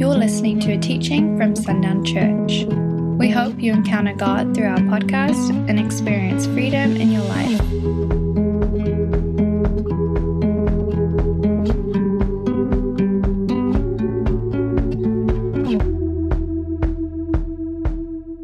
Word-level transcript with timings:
You're 0.00 0.14
listening 0.14 0.58
to 0.60 0.72
a 0.72 0.78
teaching 0.78 1.36
from 1.36 1.54
Sundown 1.54 2.02
Church. 2.02 2.64
We 3.18 3.28
hope 3.28 3.60
you 3.60 3.74
encounter 3.74 4.14
God 4.14 4.54
through 4.54 4.68
our 4.68 4.78
podcast 4.78 5.50
and 5.68 5.78
experience 5.78 6.46
freedom 6.46 6.96
in 6.96 7.12
your 7.12 7.22
life. 7.24 7.60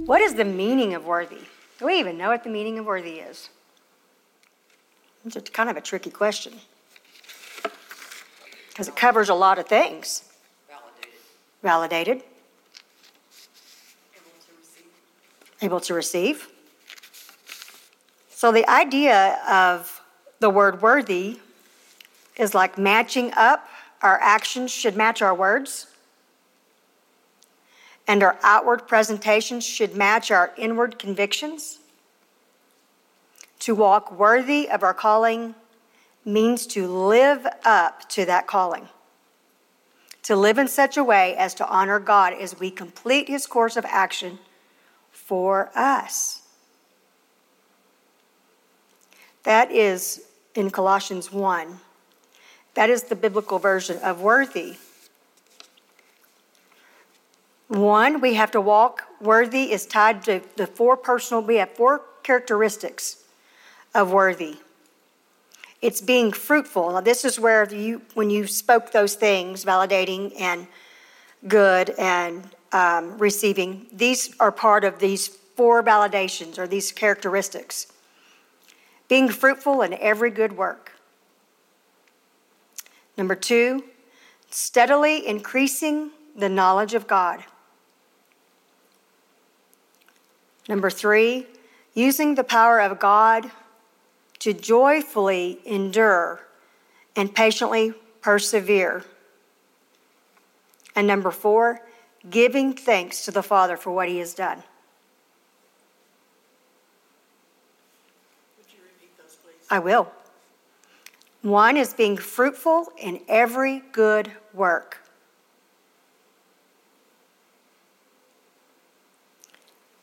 What 0.07 0.20
is 0.20 0.34
the 0.34 0.45
meaning 0.45 0.93
of 0.93 1.07
worthy? 1.07 1.41
Do 1.79 1.86
we 1.86 1.98
even 1.98 2.18
know 2.18 2.29
what 2.29 2.45
the 2.45 2.50
meaning 2.50 2.79
of 2.79 2.84
worthy 2.84 3.20
is? 3.20 3.48
It's 5.25 5.48
kind 5.48 5.70
of 5.70 5.79
a 5.79 5.80
tricky 5.80 6.11
question 6.11 6.52
because 8.68 8.88
it 8.88 8.95
covers 8.95 9.30
a 9.30 9.34
lot 9.34 9.59
of 9.59 9.66
things. 9.66 10.25
Validated. 11.66 12.22
Able 14.14 14.30
to 14.46 14.52
receive. 14.61 14.86
Able 15.62 15.80
to 15.80 15.94
receive. 15.94 16.48
So 18.30 18.52
the 18.52 18.70
idea 18.70 19.40
of 19.50 20.00
the 20.38 20.48
word 20.48 20.80
worthy 20.80 21.40
is 22.36 22.54
like 22.54 22.79
matching 22.79 23.32
up. 23.34 23.68
Our 24.00 24.16
actions 24.21 24.71
should 24.71 24.94
match 24.94 25.22
our 25.22 25.34
words 25.34 25.88
and 28.07 28.22
our 28.22 28.38
outward 28.44 28.86
presentation 28.86 29.58
should 29.58 29.96
match 29.96 30.30
our 30.30 30.52
inward 30.57 31.00
convictions. 31.00 31.80
To 33.58 33.74
walk 33.74 34.12
worthy 34.12 34.70
of 34.70 34.84
our 34.84 34.94
calling 34.94 35.56
means 36.24 36.64
to 36.69 36.86
live 36.86 37.44
up 37.64 38.08
to 38.10 38.24
that 38.24 38.46
calling. 38.46 38.88
To 40.27 40.34
live 40.34 40.58
in 40.58 40.66
such 40.66 40.97
a 40.97 41.05
way 41.05 41.36
as 41.36 41.55
to 41.55 41.69
honor 41.69 42.00
God 42.00 42.33
as 42.33 42.58
we 42.58 42.72
complete 42.72 43.28
His 43.28 43.47
course 43.47 43.77
of 43.77 43.84
action 43.84 44.41
for 45.12 45.70
us. 45.72 46.42
That 49.44 49.70
is 49.70 50.24
in 50.56 50.70
Colossians 50.70 51.30
1. 51.30 51.78
That 52.74 52.91
is 52.91 53.04
the 53.04 53.14
biblical 53.14 53.60
version 53.60 53.98
of 53.98 54.20
worthy. 54.20 54.78
One, 57.69 58.20
we 58.20 58.34
have 58.34 58.50
to 58.50 58.60
walk 58.60 59.04
worthy 59.20 59.70
is 59.70 59.86
tied 59.86 60.24
to 60.24 60.42
the 60.56 60.66
four 60.66 60.97
personal, 60.97 61.41
we 61.41 61.58
have 61.58 61.70
four 61.70 62.02
characteristics 62.24 63.22
of 63.94 64.10
worthy. 64.10 64.56
It's 65.86 66.00
being 66.00 66.32
fruitful. 66.32 66.90
Now, 66.90 67.00
this 67.00 67.24
is 67.24 67.38
where 67.38 67.72
you, 67.72 68.02
when 68.14 68.28
you 68.28 68.48
spoke 68.48 68.90
those 68.90 69.14
things, 69.14 69.64
validating 69.64 70.32
and 70.36 70.66
good 71.46 71.90
and 71.90 72.42
um, 72.72 73.16
receiving, 73.18 73.86
these 73.92 74.34
are 74.40 74.50
part 74.50 74.82
of 74.82 74.98
these 74.98 75.28
four 75.28 75.84
validations 75.84 76.58
or 76.58 76.66
these 76.66 76.90
characteristics. 76.90 77.86
Being 79.06 79.28
fruitful 79.28 79.80
in 79.82 79.94
every 79.94 80.30
good 80.30 80.56
work. 80.56 80.90
Number 83.16 83.36
two, 83.36 83.84
steadily 84.50 85.24
increasing 85.24 86.10
the 86.34 86.48
knowledge 86.48 86.94
of 86.94 87.06
God. 87.06 87.44
Number 90.68 90.90
three, 90.90 91.46
using 91.94 92.34
the 92.34 92.42
power 92.42 92.80
of 92.80 92.98
God 92.98 93.52
to 94.47 94.52
joyfully 94.52 95.58
endure 95.64 96.47
and 97.16 97.34
patiently 97.34 97.92
persevere. 98.20 99.03
And 100.94 101.05
number 101.05 101.33
four, 101.33 101.80
giving 102.30 102.72
thanks 102.72 103.25
to 103.25 103.33
the 103.33 103.42
Father 103.42 103.77
for 103.77 103.91
what 103.91 104.08
He 104.08 104.19
has 104.19 104.34
done. 104.34 104.62
Would 108.56 108.66
you 108.72 108.78
repeat 108.84 109.19
those. 109.19 109.37
I 109.69 109.81
will. 109.81 110.12
One 111.43 111.76
is 111.76 111.93
being 111.93 112.16
fruitful 112.16 112.93
in 112.97 113.22
every 113.26 113.82
good 113.91 114.31
work. 114.54 114.99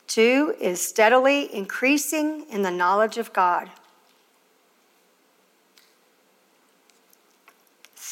Two 0.06 0.54
is 0.60 0.86
steadily 0.86 1.48
increasing 1.56 2.44
in 2.50 2.60
the 2.60 2.70
knowledge 2.70 3.16
of 3.16 3.32
God. 3.32 3.70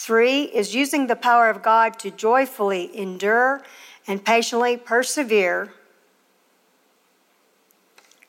Three 0.02 0.42
is 0.42 0.74
using 0.74 1.06
the 1.06 1.14
power 1.14 1.48
of 1.48 1.62
God 1.62 1.96
to 2.00 2.10
joyfully 2.10 2.90
endure 2.98 3.62
and 4.08 4.24
patiently 4.24 4.76
persevere. 4.76 5.74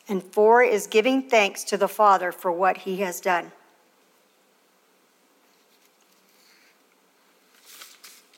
And 0.08 0.22
four 0.22 0.62
is 0.62 0.86
giving 0.86 1.24
thanks 1.24 1.64
to 1.64 1.76
the 1.76 1.88
Father 1.88 2.32
for 2.32 2.52
what 2.52 2.78
he 2.78 2.98
has 2.98 3.20
done. 3.20 3.52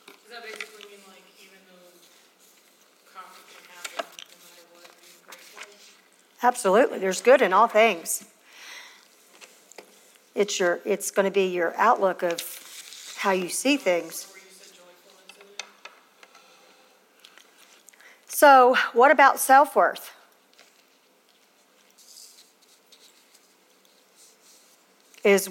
Does 0.07 0.15
that 0.31 0.41
basically 0.41 0.85
mean 0.89 1.01
like 1.09 1.25
even 1.37 1.57
though 1.67 1.91
conflict 3.13 3.49
can 3.51 3.65
happen, 3.75 4.05
no 4.31 4.37
matter 4.47 4.65
what, 4.73 4.87
being 5.01 5.11
grateful? 5.25 5.61
Absolutely. 6.41 6.99
There's 6.99 7.19
good 7.19 7.41
in 7.41 7.51
all 7.51 7.67
things. 7.67 8.23
It's 10.33 10.57
your 10.57 10.79
it's 10.85 11.11
going 11.11 11.25
to 11.25 11.31
be 11.31 11.47
your 11.47 11.75
outlook 11.75 12.23
of 12.23 12.39
how 13.15 13.31
you 13.31 13.49
see 13.49 13.77
things. 13.77 14.31
So, 18.27 18.75
what 18.93 19.11
about 19.11 19.39
self-worth? 19.39 20.11
Is 25.23 25.49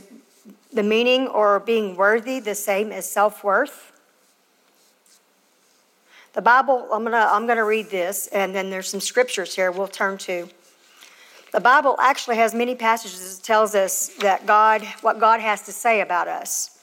the 0.73 0.83
meaning 0.83 1.27
or 1.29 1.59
being 1.61 1.97
worthy 1.97 2.41
the 2.41 2.55
same 2.55 2.93
as 2.93 3.11
self-worth? 3.11 3.93
The 6.35 6.43
Bible, 6.43 6.89
I'm 6.93 7.05
to 7.07 7.17
I'm 7.17 7.47
to 7.47 7.65
read 7.65 7.91
this 7.91 8.27
and 8.27 8.55
then 8.55 8.69
there's 8.69 8.89
some 8.89 9.01
scriptures 9.01 9.55
here 9.55 9.71
we'll 9.71 9.89
turn 9.89 10.19
to. 10.19 10.49
The 11.53 11.61
Bible 11.61 11.97
actually 12.01 12.37
has 12.37 12.55
many 12.55 12.75
passages 12.75 13.37
that 13.39 13.45
tells 13.45 13.77
us 13.77 14.09
that 14.21 14.45
God 14.45 14.83
what 15.01 15.21
God 15.21 15.41
has 15.41 15.63
to 15.63 15.73
say 15.73 16.01
about 16.01 16.27
us. 16.27 16.74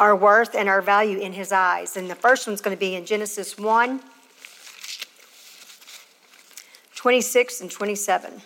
Our 0.00 0.16
worth 0.16 0.56
and 0.56 0.68
our 0.68 0.82
value 0.82 1.18
in 1.18 1.34
his 1.34 1.52
eyes. 1.52 1.96
And 1.96 2.10
the 2.10 2.16
first 2.16 2.48
one's 2.48 2.60
going 2.60 2.76
to 2.76 2.80
be 2.80 2.96
in 2.96 3.06
Genesis 3.06 3.56
1 3.56 4.00
26 6.96 7.60
and 7.62 7.70
27. 7.70 8.42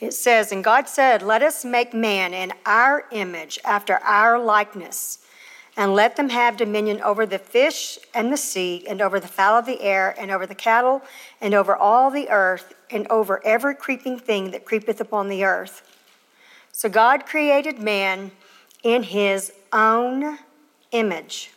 It 0.00 0.12
says, 0.12 0.52
And 0.52 0.62
God 0.62 0.88
said, 0.88 1.22
Let 1.22 1.42
us 1.42 1.64
make 1.64 1.92
man 1.92 2.34
in 2.34 2.52
our 2.64 3.06
image, 3.10 3.58
after 3.64 3.94
our 3.96 4.38
likeness, 4.38 5.25
and 5.76 5.94
let 5.94 6.16
them 6.16 6.30
have 6.30 6.56
dominion 6.56 7.00
over 7.02 7.26
the 7.26 7.38
fish 7.38 7.98
and 8.14 8.32
the 8.32 8.36
sea, 8.36 8.84
and 8.88 9.02
over 9.02 9.20
the 9.20 9.28
fowl 9.28 9.58
of 9.58 9.66
the 9.66 9.82
air, 9.82 10.14
and 10.18 10.30
over 10.30 10.46
the 10.46 10.54
cattle, 10.54 11.02
and 11.40 11.52
over 11.52 11.76
all 11.76 12.10
the 12.10 12.30
earth, 12.30 12.74
and 12.90 13.06
over 13.08 13.44
every 13.44 13.74
creeping 13.74 14.18
thing 14.18 14.50
that 14.52 14.64
creepeth 14.64 15.00
upon 15.00 15.28
the 15.28 15.44
earth. 15.44 15.82
So 16.72 16.88
God 16.88 17.26
created 17.26 17.78
man 17.78 18.30
in 18.82 19.02
his 19.02 19.52
own 19.72 20.38
image. 20.92 21.50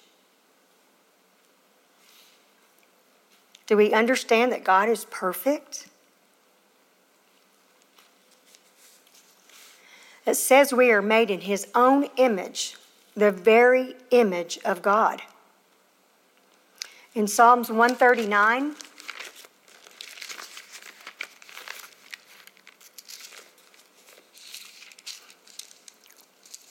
Do 3.68 3.78
we 3.78 3.94
understand 3.94 4.52
that 4.52 4.64
God 4.64 4.90
is 4.90 5.06
perfect? 5.06 5.88
It 10.26 10.34
says 10.36 10.74
we 10.74 10.92
are 10.92 11.02
made 11.02 11.30
in 11.30 11.42
his 11.42 11.68
own 11.76 12.08
image, 12.18 12.76
the 13.20 13.32
very 13.32 13.96
image 14.12 14.60
of 14.64 14.82
God. 14.82 15.22
In 17.14 17.28
Psalms 17.28 17.70
139, 17.70 18.76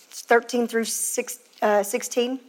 it's 0.09 0.23
13 0.23 0.67
through 0.67 0.85
uh, 1.61 1.83
16. 1.83 2.41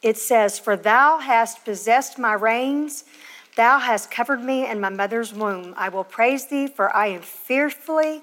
It 0.00 0.16
says, 0.16 0.58
For 0.58 0.76
thou 0.76 1.18
hast 1.18 1.64
possessed 1.66 2.18
my 2.18 2.32
reins, 2.32 3.04
thou 3.56 3.78
hast 3.78 4.10
covered 4.10 4.42
me 4.42 4.66
in 4.66 4.80
my 4.80 4.88
mother's 4.88 5.34
womb. 5.34 5.74
I 5.76 5.90
will 5.90 6.04
praise 6.04 6.46
thee, 6.46 6.68
for 6.68 6.94
I 6.96 7.08
am 7.08 7.20
fearfully 7.20 8.22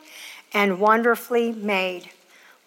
and 0.56 0.80
wonderfully 0.80 1.52
made. 1.52 2.10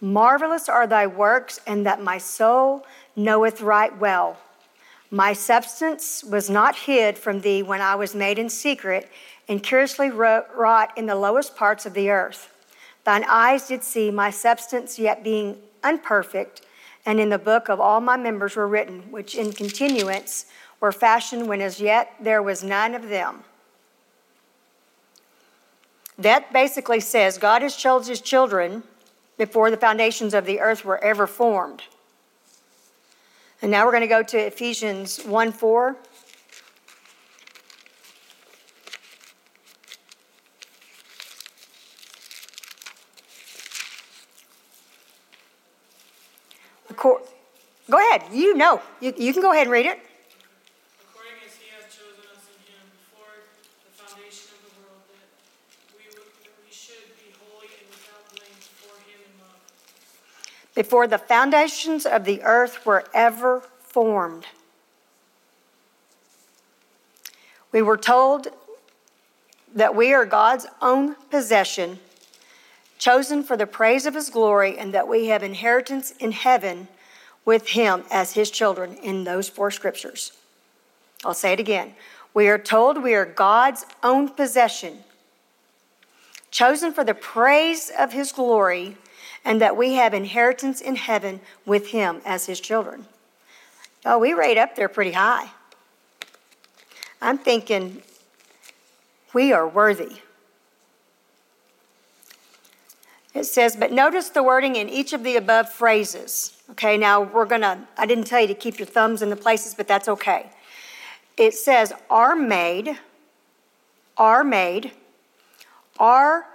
Marvelous 0.00 0.68
are 0.68 0.86
thy 0.86 1.06
works, 1.06 1.58
and 1.66 1.84
that 1.86 2.00
my 2.00 2.18
soul 2.18 2.86
knoweth 3.16 3.62
right 3.62 3.98
well. 3.98 4.36
My 5.10 5.32
substance 5.32 6.22
was 6.22 6.50
not 6.50 6.76
hid 6.76 7.16
from 7.16 7.40
thee 7.40 7.62
when 7.62 7.80
I 7.80 7.94
was 7.94 8.14
made 8.14 8.38
in 8.38 8.50
secret 8.50 9.10
and 9.48 9.62
curiously 9.62 10.10
wrought 10.10 10.96
in 10.98 11.06
the 11.06 11.16
lowest 11.16 11.56
parts 11.56 11.86
of 11.86 11.94
the 11.94 12.10
earth. 12.10 12.54
Thine 13.04 13.24
eyes 13.26 13.68
did 13.68 13.82
see 13.82 14.10
my 14.10 14.28
substance 14.28 14.98
yet 14.98 15.24
being 15.24 15.56
unperfect, 15.82 16.60
and 17.06 17.18
in 17.18 17.30
the 17.30 17.38
book 17.38 17.70
of 17.70 17.80
all 17.80 18.02
my 18.02 18.18
members 18.18 18.54
were 18.54 18.68
written, 18.68 19.10
which 19.10 19.34
in 19.34 19.50
continuance 19.50 20.44
were 20.78 20.92
fashioned 20.92 21.48
when 21.48 21.62
as 21.62 21.80
yet 21.80 22.12
there 22.20 22.42
was 22.42 22.62
none 22.62 22.94
of 22.94 23.08
them. 23.08 23.44
That 26.18 26.52
basically 26.52 27.00
says 27.00 27.38
God 27.38 27.62
has 27.62 27.76
chosen 27.76 28.10
his 28.10 28.20
children 28.20 28.82
before 29.36 29.70
the 29.70 29.76
foundations 29.76 30.34
of 30.34 30.46
the 30.46 30.60
earth 30.60 30.84
were 30.84 31.02
ever 31.02 31.26
formed. 31.26 31.82
And 33.62 33.70
now 33.70 33.84
we're 33.84 33.92
going 33.92 34.02
to 34.02 34.08
go 34.08 34.22
to 34.22 34.38
Ephesians 34.38 35.24
1 35.24 35.52
4. 35.52 35.96
Go 47.90 47.96
ahead. 47.96 48.22
You 48.32 48.54
know. 48.54 48.82
You, 49.00 49.14
you 49.16 49.32
can 49.32 49.40
go 49.40 49.52
ahead 49.52 49.66
and 49.66 49.72
read 49.72 49.86
it. 49.86 49.98
According 51.08 51.40
as 51.46 51.56
he 51.56 51.72
has 51.72 51.88
chosen 51.88 52.20
us 52.36 52.44
in 52.52 52.60
him 52.68 52.84
before 53.00 53.32
the 53.80 53.92
foundation 53.96 54.52
of 54.52 54.60
the 54.68 54.72
world, 54.84 55.08
that 55.08 55.24
we, 55.96 56.04
that 56.12 56.52
we 56.60 56.68
should 56.68 57.16
be 57.16 57.32
holy 57.40 57.72
and 57.72 57.88
without 57.88 58.28
blame 58.36 58.52
before 58.60 59.00
him 59.08 59.24
in 59.24 59.32
love. 59.40 59.56
Before 60.78 61.08
the 61.08 61.18
foundations 61.18 62.06
of 62.06 62.24
the 62.24 62.40
earth 62.44 62.86
were 62.86 63.02
ever 63.12 63.64
formed. 63.80 64.46
We 67.72 67.82
were 67.82 67.96
told 67.96 68.46
that 69.74 69.96
we 69.96 70.14
are 70.14 70.24
God's 70.24 70.68
own 70.80 71.16
possession 71.32 71.98
chosen 72.96 73.42
for 73.42 73.56
the 73.56 73.66
praise 73.66 74.06
of 74.06 74.14
his 74.14 74.30
glory, 74.30 74.78
and 74.78 74.94
that 74.94 75.08
we 75.08 75.26
have 75.26 75.42
inheritance 75.42 76.12
in 76.20 76.30
heaven 76.30 76.86
with 77.44 77.70
him 77.70 78.04
as 78.08 78.34
his 78.34 78.48
children 78.48 78.94
in 78.98 79.24
those 79.24 79.48
four 79.48 79.72
scriptures. 79.72 80.30
I'll 81.24 81.34
say 81.34 81.54
it 81.54 81.60
again. 81.60 81.94
We 82.34 82.46
are 82.46 82.56
told 82.56 83.02
we 83.02 83.14
are 83.14 83.24
God's 83.24 83.84
own 84.04 84.28
possession, 84.28 84.98
chosen 86.52 86.92
for 86.92 87.02
the 87.02 87.14
praise 87.14 87.90
of 87.98 88.12
his 88.12 88.30
glory, 88.30 88.96
and 89.44 89.60
that 89.60 89.76
we 89.76 89.94
have 89.94 90.14
inheritance 90.14 90.80
in 90.80 90.96
heaven 90.96 91.40
with 91.64 91.88
him 91.88 92.20
as 92.24 92.46
his 92.46 92.60
children. 92.60 93.06
Oh, 94.04 94.18
we 94.18 94.32
rate 94.32 94.58
up 94.58 94.76
there 94.76 94.88
pretty 94.88 95.12
high. 95.12 95.50
I'm 97.20 97.38
thinking 97.38 98.02
we 99.32 99.52
are 99.52 99.66
worthy. 99.66 100.18
It 103.34 103.44
says, 103.44 103.76
but 103.76 103.92
notice 103.92 104.30
the 104.30 104.42
wording 104.42 104.76
in 104.76 104.88
each 104.88 105.12
of 105.12 105.22
the 105.22 105.36
above 105.36 105.70
phrases. 105.70 106.60
Okay, 106.70 106.96
now 106.96 107.22
we're 107.22 107.46
gonna, 107.46 107.86
I 107.96 108.06
didn't 108.06 108.24
tell 108.24 108.40
you 108.40 108.48
to 108.48 108.54
keep 108.54 108.78
your 108.78 108.86
thumbs 108.86 109.22
in 109.22 109.30
the 109.30 109.36
places, 109.36 109.74
but 109.74 109.86
that's 109.86 110.08
okay. 110.08 110.50
It 111.36 111.54
says, 111.54 111.92
are 112.10 112.34
made, 112.34 112.98
are 114.16 114.42
made, 114.42 114.92
are 115.98 116.46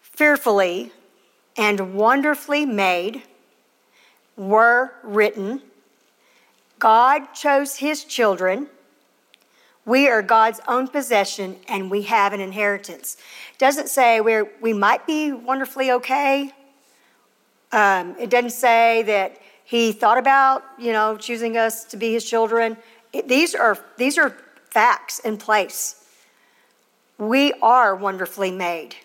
fearfully 0.00 0.92
and 1.56 1.94
wonderfully 1.94 2.64
made, 2.64 3.22
were 4.36 4.94
written. 5.02 5.62
God 6.78 7.32
chose 7.34 7.76
his 7.76 8.04
children 8.04 8.68
we 9.84 10.08
are 10.08 10.22
God's 10.22 10.60
own 10.68 10.86
possession 10.86 11.56
and 11.66 11.90
we 11.90 12.02
have 12.02 12.32
an 12.32 12.40
inheritance. 12.40 13.16
It 13.52 13.58
doesn't 13.58 13.88
say 13.88 14.20
we 14.20 14.42
we 14.60 14.72
might 14.72 15.06
be 15.06 15.32
wonderfully 15.32 15.90
okay. 15.90 16.52
Um, 17.72 18.14
it 18.18 18.30
doesn't 18.30 18.50
say 18.50 19.02
that 19.04 19.38
he 19.64 19.92
thought 19.92 20.18
about, 20.18 20.62
you 20.78 20.92
know, 20.92 21.16
choosing 21.16 21.56
us 21.56 21.84
to 21.86 21.96
be 21.96 22.12
his 22.12 22.24
children. 22.24 22.76
It, 23.12 23.28
these 23.28 23.54
are 23.54 23.76
these 23.96 24.18
are 24.18 24.36
facts 24.70 25.18
in 25.18 25.36
place. 25.36 26.04
We 27.18 27.52
are 27.54 27.96
wonderfully 27.96 28.52
made. 28.52 28.96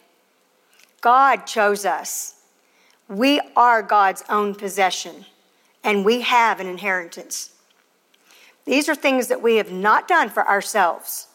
God 1.02 1.48
chose 1.48 1.86
us. 1.86 2.36
We 3.10 3.40
are 3.56 3.82
God's 3.82 4.24
own 4.30 4.56
possession, 4.56 5.26
and 5.84 6.04
we 6.04 6.22
have 6.22 6.60
an 6.60 6.68
inheritance. 6.68 7.52
These 8.66 8.90
are 8.90 8.96
things 8.96 9.28
that 9.28 9.42
we 9.42 9.56
have 9.56 9.72
not 9.72 10.08
done 10.08 10.30
for 10.30 10.46
ourselves. 10.46 11.28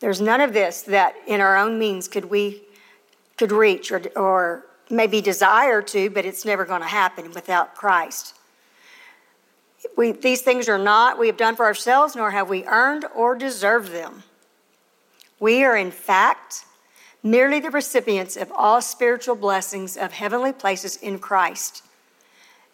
There's 0.00 0.20
none 0.20 0.42
of 0.42 0.52
this 0.52 0.82
that 0.82 1.14
in 1.26 1.40
our 1.40 1.56
own 1.56 1.78
means 1.78 2.06
could 2.08 2.26
we 2.26 2.62
could 3.38 3.50
reach 3.50 3.90
or, 3.90 4.02
or 4.14 4.66
maybe 4.90 5.20
desire 5.20 5.80
to, 5.80 6.10
but 6.10 6.24
it's 6.24 6.44
never 6.44 6.64
going 6.64 6.82
to 6.82 6.86
happen 6.86 7.32
without 7.32 7.74
Christ. 7.74 8.34
We, 9.96 10.12
these 10.12 10.42
things 10.42 10.68
are 10.68 10.78
not 10.78 11.18
we 11.18 11.26
have 11.26 11.36
done 11.36 11.56
for 11.56 11.64
ourselves, 11.64 12.14
nor 12.14 12.30
have 12.30 12.48
we 12.48 12.64
earned 12.64 13.06
or 13.14 13.34
deserved 13.34 13.92
them. 13.92 14.22
We 15.40 15.64
are, 15.64 15.76
in 15.76 15.90
fact, 15.90 16.64
merely 17.24 17.58
the 17.58 17.70
recipients 17.70 18.36
of 18.36 18.52
all 18.52 18.80
spiritual 18.80 19.34
blessings 19.34 19.96
of 19.96 20.12
heavenly 20.12 20.52
places 20.52 20.96
in 20.96 21.18
Christ. 21.18 21.82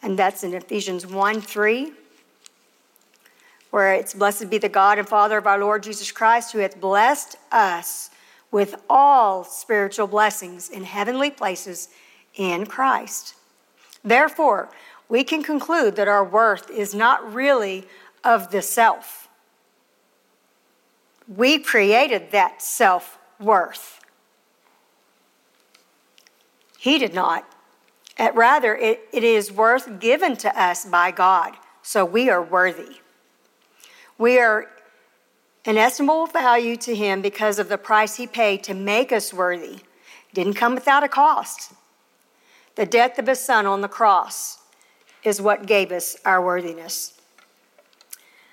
And 0.03 0.19
that's 0.19 0.45
in 0.45 0.53
Ephesians 0.53 1.07
1 1.07 1.41
3 1.41 1.93
where 3.71 3.95
it's 3.95 4.15
blessed 4.15 4.51
be 4.51 4.59
the 4.59 4.69
God 4.69 4.99
and 4.99 5.09
Father 5.09 5.39
of 5.39 5.47
our 5.47 5.59
Lord 5.59 5.83
Jesus 5.83 6.11
Christ, 6.11 6.53
who 6.53 6.59
hath 6.59 6.81
blessed 6.81 7.37
us 7.53 8.11
with 8.51 8.75
all 8.91 9.45
spiritual 9.45 10.09
blessings 10.09 10.69
in 10.69 10.85
heavenly 10.85 11.31
places 11.31 11.89
in 12.35 12.67
Christ. 12.67 13.35
Therefore, 14.05 14.71
we 15.09 15.23
can 15.25 15.43
conclude 15.43 15.97
that 15.97 16.09
our 16.09 16.25
worth 16.25 16.71
is 16.71 16.95
not 16.95 17.33
really 17.33 17.87
of 18.25 18.51
the 18.51 18.63
self. 18.63 19.29
We 21.29 21.59
created 21.59 22.33
that 22.33 22.61
self 22.61 23.19
worth. 23.39 24.00
He 26.81 26.99
did 26.99 27.13
not. 27.13 27.45
Uh, 28.19 28.31
rather, 28.33 28.75
it, 28.75 29.07
it 29.13 29.23
is 29.23 29.53
worth 29.53 30.01
given 30.01 30.35
to 30.39 30.59
us 30.59 30.87
by 30.87 31.11
God, 31.11 31.53
so 31.83 32.07
we 32.07 32.31
are 32.31 32.43
worthy. 32.43 32.97
We 34.17 34.39
are 34.39 34.67
inestimable 35.67 36.27
value 36.29 36.79
to 36.79 36.95
him 36.95 37.21
because 37.21 37.59
of 37.59 37.69
the 37.69 37.77
price 37.77 38.17
he 38.17 38.27
paid 38.27 38.65
to 38.65 38.73
make 38.73 39.13
us 39.13 39.35
worthy. 39.35 39.81
Didn't 40.33 40.55
come 40.55 40.75
without 40.75 41.05
a 41.05 41.09
cost. 41.09 41.75
The 42.77 42.87
death 42.87 43.19
of 43.19 43.27
his 43.27 43.41
son 43.41 43.67
on 43.67 43.83
the 43.83 43.87
cross 43.87 44.57
is 45.23 45.39
what 45.39 45.67
gave 45.67 45.93
us 45.93 46.17
our 46.25 46.43
worthiness. 46.43 47.21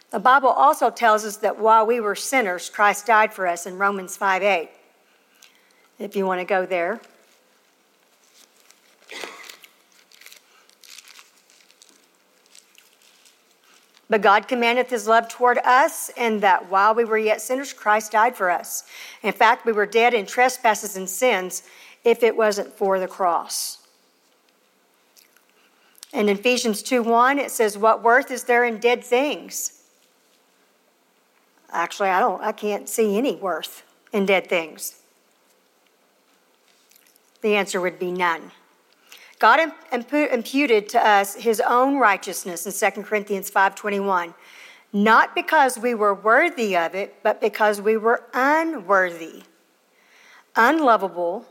The 0.10 0.20
Bible 0.20 0.50
also 0.50 0.90
tells 0.90 1.24
us 1.24 1.38
that 1.38 1.60
while 1.60 1.86
we 1.86 2.02
were 2.02 2.14
sinners, 2.14 2.70
Christ 2.70 3.06
died 3.06 3.34
for 3.34 3.48
us 3.48 3.66
in 3.66 3.78
Romans 3.78 4.18
5 4.18 4.44
8. 4.44 4.70
If 5.98 6.18
you 6.18 6.26
want 6.26 6.42
to 6.42 6.46
go 6.46 6.66
there. 6.66 7.00
But 14.10 14.22
God 14.22 14.48
commandeth 14.48 14.90
his 14.90 15.08
love 15.08 15.28
toward 15.28 15.58
us, 15.60 16.10
and 16.18 16.42
that 16.42 16.70
while 16.70 16.96
we 16.96 17.04
were 17.04 17.18
yet 17.18 17.42
sinners, 17.42 17.74
Christ 17.74 18.14
died 18.14 18.38
for 18.38 18.50
us. 18.50 18.84
In 19.22 19.34
fact, 19.34 19.66
we 19.66 19.74
were 19.74 19.86
dead 19.86 20.14
in 20.14 20.26
trespasses 20.26 20.96
and 20.96 21.10
sins 21.10 21.64
if 22.06 22.24
it 22.24 22.38
wasn't 22.38 22.74
for 22.74 23.00
the 23.00 23.08
cross. 23.08 23.80
And 26.14 26.30
in 26.30 26.38
Ephesians 26.38 26.82
2 26.82 27.04
1, 27.04 27.38
it 27.38 27.52
says, 27.52 27.78
What 27.78 28.02
worth 28.02 28.32
is 28.32 28.46
there 28.46 28.64
in 28.64 28.78
dead 28.78 29.04
things? 29.04 29.84
Actually, 31.70 32.10
I 32.10 32.20
don't 32.20 32.42
I 32.42 32.54
can't 32.54 32.88
see 32.88 33.18
any 33.18 33.36
worth 33.36 33.84
in 34.14 34.26
dead 34.26 34.48
things. 34.48 35.02
The 37.42 37.56
answer 37.56 37.82
would 37.82 38.00
be 38.00 38.12
none. 38.12 38.52
God 39.40 39.72
imputed 39.92 40.90
to 40.90 41.08
us 41.08 41.36
his 41.36 41.62
own 41.62 41.98
righteousness 41.98 42.66
in 42.66 42.72
2 42.72 43.04
Corinthians 43.04 43.52
5:21, 43.52 44.34
not 44.92 45.36
because 45.36 45.78
we 45.78 45.94
were 45.94 46.14
worthy 46.14 46.76
of 46.76 46.96
it, 46.96 47.22
but 47.22 47.40
because 47.40 47.80
we 47.80 47.98
were 47.98 48.24
unworthy, 48.34 49.44
unlovable, 50.56 51.46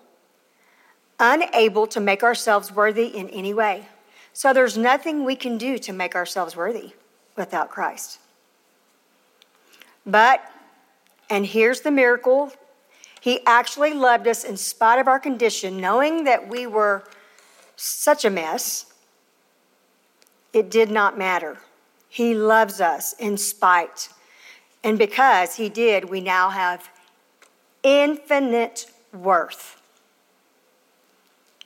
unable 1.21 1.87
to 1.87 2.01
make 2.01 2.25
ourselves 2.25 2.73
worthy 2.73 3.07
in 3.07 3.29
any 3.31 3.55
way. 3.55 3.89
So 4.33 4.53
there's 4.53 4.77
nothing 4.77 5.25
we 5.25 5.37
can 5.37 5.57
do 5.57 5.79
to 5.79 5.93
make 5.93 6.15
ourselves 6.15 6.57
worthy 6.57 6.93
without 7.37 7.71
Christ. 7.71 8.19
But 10.05 10.43
and 11.29 11.47
here's 11.47 11.81
the 11.81 11.91
miracle, 11.91 12.53
he 13.21 13.45
actually 13.47 13.93
loved 13.93 14.29
us 14.29 14.45
in 14.45 14.57
spite 14.57 14.99
of 15.01 15.09
our 15.09 15.19
condition, 15.19 15.79
knowing 15.79 16.25
that 16.25 16.49
we 16.49 16.67
were 16.67 17.03
such 17.77 18.25
a 18.25 18.31
mess, 18.31 18.87
it 20.53 20.71
did 20.71 20.91
not 20.91 21.19
matter. 21.19 21.59
He 22.09 22.35
loves 22.35 22.81
us 22.81 23.13
in 23.19 23.37
spite. 23.37 24.09
And 24.83 24.99
because 24.99 25.57
He 25.57 25.69
did, 25.69 26.07
we 26.09 26.21
now 26.21 26.51
have 26.51 26.89
infinite 27.83 28.87
worth. 29.13 29.81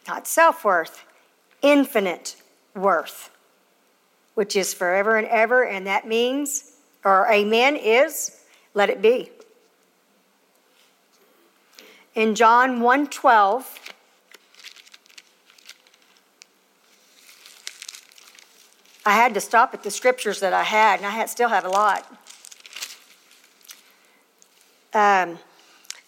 Not 0.08 0.26
self 0.26 0.64
worth, 0.64 1.04
infinite 1.62 2.36
worth, 2.74 3.30
which 4.34 4.56
is 4.56 4.74
forever 4.74 5.16
and 5.16 5.26
ever, 5.28 5.64
and 5.64 5.86
that 5.86 6.06
means, 6.06 6.72
or 7.04 7.30
amen 7.30 7.76
is, 7.76 8.40
let 8.74 8.90
it 8.90 9.00
be. 9.00 9.30
In 12.14 12.34
John 12.34 12.80
1:12, 12.80 13.64
I 19.04 19.14
had 19.14 19.34
to 19.34 19.40
stop 19.40 19.72
at 19.72 19.82
the 19.82 19.90
scriptures 19.90 20.40
that 20.40 20.52
I 20.52 20.62
had, 20.62 20.98
and 20.98 21.06
I 21.06 21.10
had, 21.10 21.30
still 21.30 21.48
have 21.48 21.64
a 21.64 21.70
lot. 21.70 22.06
Um, 24.92 25.38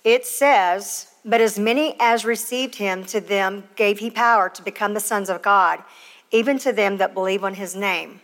it 0.05 0.27
says, 0.27 1.09
But 1.25 1.41
as 1.41 1.59
many 1.59 1.97
as 1.99 2.25
received 2.25 2.75
him, 2.75 3.05
to 3.07 3.21
them 3.21 3.65
gave 3.77 4.01
he 4.01 4.11
power 4.11 4.49
to 4.51 4.63
become 4.63 4.95
the 4.95 5.01
sons 5.01 5.31
of 5.31 5.41
God, 5.41 5.83
even 6.31 6.59
to 6.59 6.73
them 6.73 6.99
that 6.99 7.15
believe 7.15 7.45
on 7.45 7.55
his 7.55 7.75
name. 7.75 8.21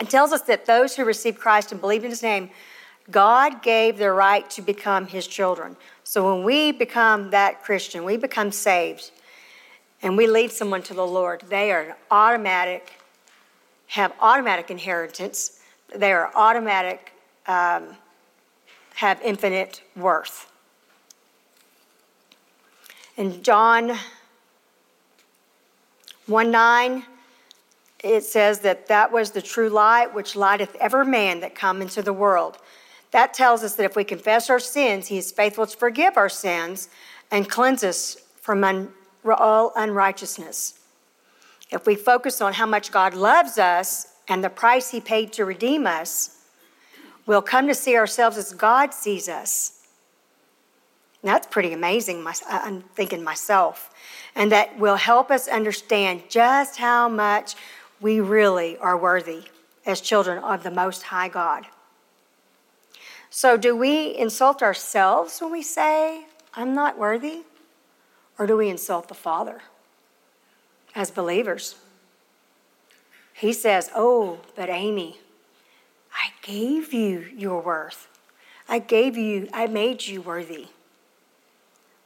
It 0.00 0.10
tells 0.10 0.32
us 0.32 0.42
that 0.42 0.66
those 0.66 0.96
who 0.96 1.04
received 1.04 1.38
Christ 1.38 1.70
and 1.70 1.80
believed 1.80 2.04
in 2.04 2.10
his 2.10 2.22
name, 2.22 2.50
God 3.10 3.62
gave 3.62 3.98
the 3.98 4.10
right 4.10 4.48
to 4.50 4.62
become 4.62 5.06
his 5.06 5.26
children. 5.26 5.76
So 6.02 6.34
when 6.34 6.44
we 6.44 6.72
become 6.72 7.30
that 7.30 7.62
Christian, 7.62 8.04
we 8.04 8.16
become 8.16 8.50
saved, 8.50 9.10
and 10.02 10.16
we 10.16 10.26
lead 10.26 10.50
someone 10.50 10.82
to 10.84 10.94
the 10.94 11.06
Lord, 11.06 11.44
they 11.48 11.70
are 11.70 11.82
an 11.82 11.94
automatic, 12.10 12.92
have 13.92 14.14
automatic 14.20 14.70
inheritance. 14.70 15.60
They 15.94 16.12
are 16.12 16.32
automatic, 16.34 17.12
um, 17.46 17.94
have 18.94 19.20
infinite 19.22 19.82
worth. 19.94 20.50
In 23.18 23.42
John 23.42 23.98
1 26.26 26.50
9, 26.50 27.04
it 28.02 28.24
says 28.24 28.60
that 28.60 28.88
that 28.88 29.12
was 29.12 29.32
the 29.32 29.42
true 29.42 29.68
light 29.68 30.14
which 30.14 30.36
lighteth 30.36 30.74
every 30.76 31.04
man 31.04 31.40
that 31.40 31.54
come 31.54 31.82
into 31.82 32.00
the 32.00 32.14
world. 32.14 32.56
That 33.10 33.34
tells 33.34 33.62
us 33.62 33.74
that 33.74 33.84
if 33.84 33.94
we 33.94 34.04
confess 34.04 34.48
our 34.48 34.58
sins, 34.58 35.08
he 35.08 35.18
is 35.18 35.30
faithful 35.30 35.66
to 35.66 35.76
forgive 35.76 36.16
our 36.16 36.30
sins 36.30 36.88
and 37.30 37.46
cleanse 37.46 37.84
us 37.84 38.16
from 38.40 38.64
un- 38.64 38.90
all 39.26 39.74
unrighteousness. 39.76 40.78
If 41.72 41.86
we 41.86 41.94
focus 41.94 42.42
on 42.42 42.52
how 42.52 42.66
much 42.66 42.92
God 42.92 43.14
loves 43.14 43.56
us 43.58 44.06
and 44.28 44.44
the 44.44 44.50
price 44.50 44.90
he 44.90 45.00
paid 45.00 45.32
to 45.32 45.46
redeem 45.46 45.86
us, 45.86 46.44
we'll 47.24 47.42
come 47.42 47.66
to 47.66 47.74
see 47.74 47.96
ourselves 47.96 48.36
as 48.36 48.52
God 48.52 48.92
sees 48.92 49.26
us. 49.26 49.86
And 51.22 51.30
that's 51.30 51.46
pretty 51.46 51.72
amazing, 51.72 52.26
I'm 52.46 52.82
thinking 52.94 53.24
myself. 53.24 53.90
And 54.34 54.52
that 54.52 54.78
will 54.78 54.96
help 54.96 55.30
us 55.30 55.48
understand 55.48 56.24
just 56.28 56.76
how 56.76 57.08
much 57.08 57.54
we 58.02 58.20
really 58.20 58.76
are 58.76 58.98
worthy 58.98 59.44
as 59.86 60.00
children 60.00 60.42
of 60.44 60.64
the 60.64 60.70
Most 60.70 61.04
High 61.04 61.28
God. 61.28 61.66
So, 63.30 63.56
do 63.56 63.74
we 63.74 64.14
insult 64.14 64.62
ourselves 64.62 65.40
when 65.40 65.50
we 65.50 65.62
say, 65.62 66.26
I'm 66.54 66.74
not 66.74 66.98
worthy? 66.98 67.44
Or 68.38 68.46
do 68.46 68.58
we 68.58 68.68
insult 68.68 69.08
the 69.08 69.14
Father 69.14 69.62
as 70.94 71.10
believers? 71.10 71.76
He 73.34 73.52
says, 73.52 73.90
Oh, 73.94 74.40
but 74.54 74.68
Amy, 74.68 75.18
I 76.14 76.30
gave 76.42 76.92
you 76.92 77.26
your 77.36 77.60
worth. 77.62 78.08
I 78.68 78.78
gave 78.78 79.16
you, 79.16 79.48
I 79.52 79.66
made 79.66 80.06
you 80.06 80.22
worthy. 80.22 80.68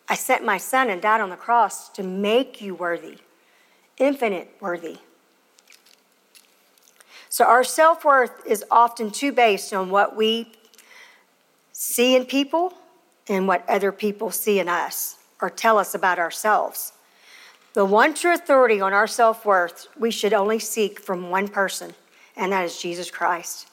I 0.08 0.14
sent 0.14 0.44
my 0.44 0.58
son 0.58 0.88
and 0.88 1.02
died 1.02 1.20
on 1.20 1.30
the 1.30 1.36
cross 1.36 1.88
to 1.90 2.02
make 2.02 2.60
you 2.60 2.74
worthy, 2.74 3.18
infinite 3.98 4.56
worthy. 4.60 4.98
So 7.28 7.44
our 7.44 7.64
self 7.64 8.04
worth 8.04 8.46
is 8.46 8.64
often 8.70 9.10
too 9.10 9.32
based 9.32 9.74
on 9.74 9.90
what 9.90 10.16
we 10.16 10.52
see 11.72 12.16
in 12.16 12.24
people 12.24 12.72
and 13.28 13.46
what 13.46 13.68
other 13.68 13.92
people 13.92 14.30
see 14.30 14.58
in 14.58 14.68
us 14.68 15.16
or 15.40 15.50
tell 15.50 15.76
us 15.76 15.94
about 15.94 16.18
ourselves. 16.18 16.92
The 17.76 17.84
one 17.84 18.14
true 18.14 18.32
authority 18.32 18.80
on 18.80 18.94
our 18.94 19.06
self 19.06 19.44
worth 19.44 19.88
we 19.98 20.10
should 20.10 20.32
only 20.32 20.58
seek 20.58 20.98
from 20.98 21.28
one 21.28 21.46
person, 21.46 21.92
and 22.34 22.50
that 22.50 22.64
is 22.64 22.80
Jesus 22.80 23.10
Christ. 23.10 23.68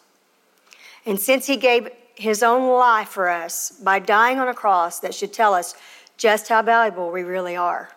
And 1.05 1.17
since 1.17 1.48
he 1.48 1.55
gave 1.55 1.88
his 2.13 2.43
own 2.43 2.69
life 2.77 3.07
for 3.07 3.29
us 3.29 3.72
by 3.72 4.00
dying 4.00 4.39
on 4.39 4.50
a 4.50 4.53
cross, 4.53 5.00
that 5.00 5.15
should 5.15 5.31
tell 5.31 5.53
us 5.53 5.74
just 6.17 6.50
how 6.50 6.62
valuable 6.62 7.12
we 7.12 7.24
really 7.24 7.55
are. 7.55 7.91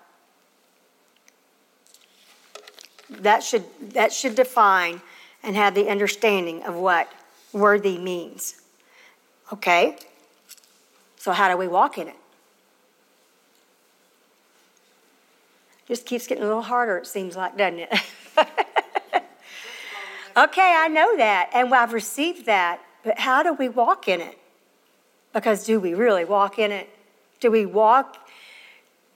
That 3.11 3.43
should, 3.43 3.65
that 3.91 4.13
should 4.13 4.37
define 4.37 5.01
and 5.43 5.57
have 5.57 5.75
the 5.75 5.89
understanding 5.89 6.63
of 6.63 6.77
what 6.77 7.11
worthy 7.53 7.99
means. 7.99 8.61
Okay? 9.53 9.97
So, 11.17 11.33
how 11.33 11.51
do 11.51 11.57
we 11.57 11.67
walk 11.67 11.99
in 11.99 12.07
it? 12.07 12.17
Just 15.87 16.07
keeps 16.07 16.27
getting 16.27 16.43
a 16.43 16.47
little 16.47 16.63
harder, 16.63 16.99
it 16.99 17.07
seems 17.07 17.37
like, 17.37 17.57
doesn't 17.57 17.81
it? 17.81 17.93
okay, 20.37 20.75
I 20.77 20.89
know 20.89 21.17
that, 21.17 21.51
and 21.55 21.73
I've 21.73 21.93
received 21.93 22.47
that. 22.47 22.81
But 23.05 23.21
how 23.21 23.43
do 23.43 23.53
we 23.53 23.69
walk 23.69 24.09
in 24.09 24.21
it? 24.21 24.39
Because 25.33 25.65
do 25.65 25.79
we 25.79 25.95
really 25.95 26.25
walk 26.25 26.59
in 26.59 26.73
it? 26.73 26.89
Do 27.41 27.51
we 27.51 27.67
walk 27.67 28.17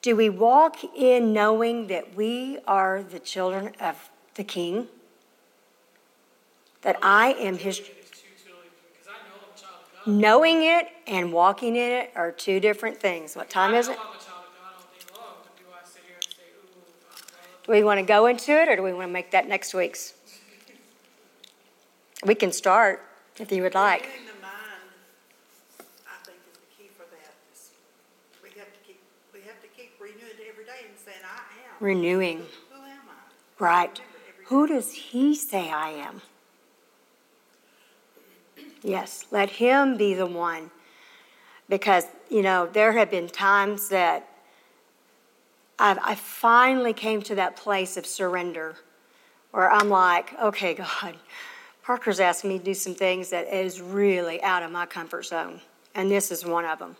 do 0.02 0.16
we 0.16 0.30
walk 0.30 0.78
in 0.96 1.34
knowing 1.34 1.88
that 1.88 2.14
we 2.14 2.58
are 2.66 3.02
the 3.02 3.18
children 3.18 3.72
of 3.78 4.08
the 4.34 4.44
king? 4.44 4.88
That 6.80 6.96
I 7.02 7.34
am 7.34 7.58
his 7.58 7.82
Knowing 10.06 10.62
it 10.62 10.88
and 11.06 11.30
walking 11.30 11.76
in 11.76 11.92
it 11.92 12.10
are 12.16 12.32
two 12.32 12.58
different 12.58 12.98
things. 12.98 13.36
What 13.36 13.50
time 13.50 13.74
is 13.74 13.88
it? 13.88 13.98
Do 17.70 17.76
we 17.76 17.84
want 17.84 18.00
to 18.00 18.04
go 18.04 18.26
into 18.26 18.50
it 18.50 18.68
or 18.68 18.74
do 18.74 18.82
we 18.82 18.92
want 18.92 19.06
to 19.06 19.12
make 19.12 19.30
that 19.30 19.46
next 19.46 19.74
week's? 19.74 20.14
We 22.26 22.34
can 22.34 22.50
start. 22.50 23.00
If 23.38 23.52
you 23.52 23.62
would 23.62 23.76
like. 23.76 24.02
Renewing 24.02 24.26
the 24.26 24.42
mind, 24.42 24.56
I 26.04 26.24
think 26.24 26.38
is 26.50 26.58
the 26.58 26.82
key 26.82 26.90
for 26.96 27.04
that. 27.04 27.32
We 28.42 28.50
have 28.58 28.72
to 28.72 28.78
keep, 28.84 29.00
we 29.32 29.40
have 29.42 29.62
to 29.62 29.68
keep 29.68 29.92
renewing 30.00 30.32
it 30.36 30.46
every 30.50 30.64
day 30.64 30.88
and 30.88 30.98
saying, 30.98 31.20
I 31.22 31.38
am. 31.70 31.76
Renewing. 31.78 32.38
Who 32.38 32.82
am 32.82 32.98
I? 33.08 33.62
Right. 33.62 34.00
Who 34.46 34.66
does 34.66 34.92
he 34.92 35.36
say 35.36 35.70
I 35.70 35.90
am? 35.90 36.22
Yes, 38.82 39.26
let 39.30 39.48
him 39.48 39.96
be 39.96 40.12
the 40.14 40.26
one. 40.26 40.72
Because, 41.68 42.06
you 42.28 42.42
know, 42.42 42.66
there 42.66 42.94
have 42.94 43.12
been 43.12 43.28
times 43.28 43.90
that 43.90 44.29
I've, 45.80 45.98
I 46.02 46.14
finally 46.14 46.92
came 46.92 47.22
to 47.22 47.34
that 47.36 47.56
place 47.56 47.96
of 47.96 48.04
surrender 48.04 48.76
where 49.50 49.70
I'm 49.70 49.88
like, 49.88 50.38
okay, 50.38 50.74
God, 50.74 51.16
Parker's 51.82 52.20
asked 52.20 52.44
me 52.44 52.58
to 52.58 52.64
do 52.64 52.74
some 52.74 52.94
things 52.94 53.30
that 53.30 53.52
is 53.52 53.80
really 53.80 54.42
out 54.42 54.62
of 54.62 54.70
my 54.70 54.84
comfort 54.84 55.24
zone, 55.24 55.60
and 55.94 56.10
this 56.10 56.30
is 56.30 56.44
one 56.44 56.66
of 56.66 56.78
them. 56.78 56.96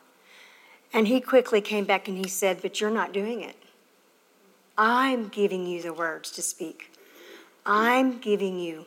And 0.94 1.06
he 1.06 1.20
quickly 1.20 1.60
came 1.60 1.84
back 1.84 2.08
and 2.08 2.16
he 2.16 2.26
said, 2.26 2.62
But 2.62 2.80
you're 2.80 2.90
not 2.90 3.12
doing 3.12 3.42
it. 3.42 3.54
I'm 4.76 5.28
giving 5.28 5.66
you 5.66 5.82
the 5.82 5.92
words 5.92 6.30
to 6.32 6.42
speak. 6.42 6.90
I'm 7.64 8.18
giving 8.18 8.58
you, 8.58 8.86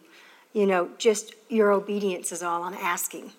you 0.51 0.65
know, 0.65 0.89
just 0.97 1.35
your 1.49 1.71
obedience 1.71 2.31
is 2.31 2.41
all 2.43 2.63
I'm 2.63 2.73
asking. 2.73 3.31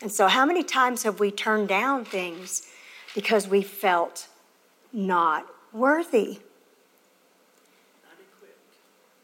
And 0.00 0.10
so, 0.10 0.26
how 0.26 0.44
many 0.44 0.64
times 0.64 1.04
have 1.04 1.20
we 1.20 1.30
turned 1.30 1.68
down 1.68 2.04
things 2.04 2.66
because 3.14 3.46
we 3.46 3.62
felt 3.62 4.26
not 4.92 5.46
worthy? 5.72 6.40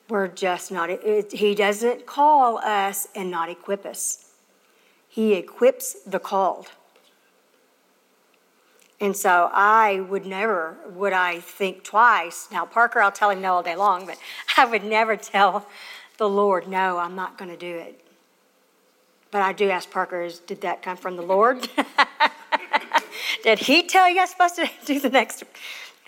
We're 0.09 0.29
just 0.29 0.73
not, 0.73 0.89
it, 0.91 1.33
He 1.33 1.55
doesn't 1.55 2.07
call 2.07 2.59
us 2.59 3.09
and 3.15 3.31
not 3.31 3.51
equip 3.51 3.85
us. 3.85 4.31
He 5.09 5.35
equips 5.35 5.95
the 6.07 6.19
called. 6.19 6.69
And 9.01 9.17
so 9.17 9.51
I 9.53 10.01
would 10.01 10.27
never, 10.27 10.77
would 10.91 11.13
I 11.13 11.41
think 11.41 11.85
twice. 11.85 12.49
Now, 12.51 12.65
Parker, 12.65 13.01
I'll 13.01 13.13
tell 13.13 13.31
him 13.31 13.41
no 13.41 13.55
all 13.55 13.63
day 13.63 13.77
long, 13.77 14.07
but 14.07 14.19
I 14.57 14.65
would 14.65 14.83
never 14.83 15.17
tell 15.17 15.67
the 16.17 16.29
Lord, 16.29 16.67
no, 16.67 16.99
I'm 16.99 17.15
not 17.15 17.39
going 17.39 17.51
to 17.51 17.57
do 17.57 17.77
it. 17.77 18.05
But 19.31 19.43
I 19.43 19.53
do 19.53 19.71
ask 19.71 19.91
Parker, 19.91 20.29
did 20.47 20.63
that 20.63 20.83
come 20.83 20.97
from 20.97 21.17
the 21.17 21.23
Lord? 21.23 21.69
did 23.43 23.59
he 23.59 23.87
tell 23.87 24.09
you 24.09 24.21
I'm 24.21 24.27
supposed 24.27 24.57
to 24.57 24.69
do 24.85 25.01
the 25.01 25.11
next? 25.11 25.45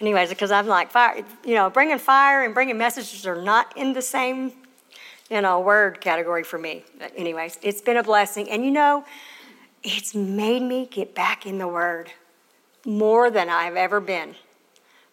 anyways, 0.00 0.30
because 0.30 0.50
I'm 0.50 0.66
like, 0.66 0.90
fire, 0.90 1.22
you 1.44 1.54
know, 1.54 1.70
bringing 1.70 1.98
fire 1.98 2.42
and 2.44 2.54
bringing 2.54 2.78
messages 2.78 3.26
are 3.26 3.40
not 3.40 3.76
in 3.76 3.92
the 3.92 4.02
same, 4.02 4.52
you 5.30 5.40
know, 5.40 5.60
word 5.60 6.00
category 6.00 6.42
for 6.42 6.58
me. 6.58 6.84
But 6.98 7.12
anyways, 7.16 7.58
it's 7.62 7.80
been 7.80 7.96
a 7.96 8.02
blessing. 8.02 8.50
And 8.50 8.64
you 8.64 8.70
know, 8.70 9.04
it's 9.82 10.14
made 10.14 10.62
me 10.62 10.86
get 10.86 11.14
back 11.14 11.46
in 11.46 11.58
the 11.58 11.68
Word 11.68 12.10
more 12.84 13.30
than 13.30 13.48
I've 13.48 13.76
ever 13.76 14.00
been. 14.00 14.34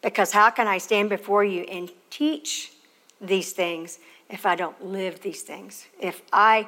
Because 0.02 0.32
how 0.32 0.50
can 0.50 0.68
I 0.68 0.78
stand 0.78 1.10
before 1.10 1.44
you 1.44 1.64
and 1.64 1.92
teach 2.10 2.72
these 3.20 3.52
things 3.52 4.00
if 4.30 4.46
I 4.46 4.56
don't 4.56 4.86
live 4.86 5.22
these 5.22 5.42
things? 5.42 5.88
If 6.00 6.22
I 6.32 6.68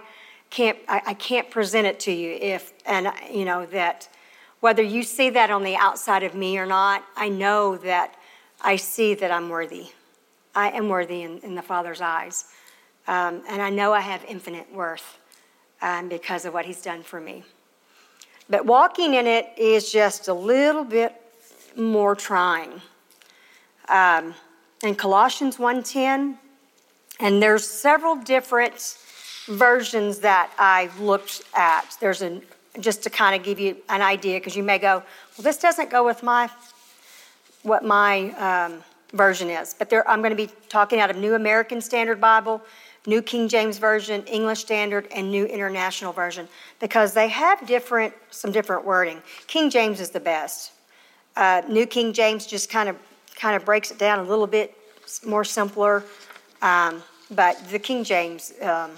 can't, 0.50 0.78
I, 0.88 1.02
I 1.08 1.14
can't 1.14 1.50
present 1.50 1.88
it 1.88 2.00
to 2.02 2.12
you 2.12 2.38
if, 2.42 2.74
and 2.86 3.12
you 3.32 3.46
know, 3.46 3.66
that 3.68 4.10
whether 4.60 4.84
you 4.84 5.04
see 5.04 5.30
that 5.32 5.50
on 5.50 5.64
the 5.64 5.76
outside 5.76 6.24
of 6.24 6.36
me 6.36 6.58
or 6.58 6.66
not, 6.66 7.04
I 7.16 7.30
know 7.30 7.78
that 7.78 8.16
I 8.62 8.76
see 8.76 9.14
that 9.16 9.32
I'm 9.32 9.50
worthy. 9.50 9.88
I 10.54 10.72
am 10.72 10.90
worthy 10.90 11.22
in, 11.22 11.40
in 11.40 11.56
the 11.56 11.62
Father's 11.62 12.02
eyes. 12.02 12.46
Um, 13.08 13.42
and 13.48 13.62
I 13.62 13.70
know 13.70 13.94
I 13.94 14.02
have 14.02 14.24
infinite 14.26 14.74
worth 14.74 15.18
um, 15.82 16.10
because 16.10 16.46
of 16.46 16.54
what 16.54 16.66
He's 16.66 16.82
done 16.82 17.04
for 17.04 17.22
me. 17.22 17.44
But 18.50 18.66
walking 18.66 19.14
in 19.14 19.28
it 19.28 19.48
is 19.58 19.92
just 19.92 20.28
a 20.28 20.34
little 20.34 20.84
bit 20.84 21.16
more 21.76 22.16
trying. 22.16 22.82
Um, 23.88 24.34
in 24.84 24.96
Colossians 24.96 25.58
1:10, 25.58 26.38
and 27.20 27.42
there's 27.42 27.68
several 27.68 28.16
different 28.16 28.98
versions 29.48 30.20
that 30.20 30.52
I've 30.58 31.00
looked 31.00 31.44
at. 31.54 31.98
There's 32.00 32.22
a 32.22 32.42
just 32.80 33.04
to 33.04 33.10
kind 33.10 33.36
of 33.36 33.44
give 33.44 33.60
you 33.60 33.78
an 33.90 34.02
idea, 34.02 34.40
because 34.40 34.56
you 34.56 34.64
may 34.64 34.78
go, 34.78 35.04
well, 35.38 35.44
this 35.44 35.58
doesn't 35.58 35.90
go 35.90 36.06
with 36.06 36.24
my 36.24 36.50
what 37.64 37.84
my 37.84 38.32
um, 38.38 38.84
version 39.14 39.50
is. 39.50 39.74
But 39.74 39.90
there, 39.90 40.08
I'm 40.10 40.22
going 40.22 40.32
to 40.32 40.48
be 40.48 40.50
talking 40.70 41.00
out 41.00 41.10
of 41.10 41.18
New 41.18 41.36
American 41.36 41.82
Standard 41.82 42.22
Bible, 42.22 42.62
New 43.06 43.22
King 43.22 43.50
James 43.50 43.78
Version, 43.78 44.24
English 44.26 44.60
Standard, 44.60 45.08
and 45.14 45.30
New 45.30 45.46
International 45.46 46.14
Version, 46.14 46.48
because 46.80 47.14
they 47.14 47.28
have 47.28 47.66
different 47.68 48.14
some 48.30 48.52
different 48.52 48.86
wording. 48.86 49.22
King 49.48 49.70
James 49.70 50.00
is 50.00 50.12
the 50.12 50.20
best. 50.20 50.72
Uh, 51.36 51.62
New 51.68 51.86
King 51.86 52.14
James 52.14 52.46
just 52.46 52.70
kind 52.70 52.88
of 52.88 52.96
kind 53.36 53.56
of 53.56 53.66
breaks 53.66 53.92
it 53.92 53.98
down 53.98 54.20
a 54.20 54.24
little 54.24 54.48
bit 54.48 54.76
more 55.26 55.44
simpler, 55.44 56.04
um, 56.62 57.02
but 57.32 57.58
the 57.72 57.80
King 57.80 58.04
James. 58.04 58.54
Um, 58.62 58.92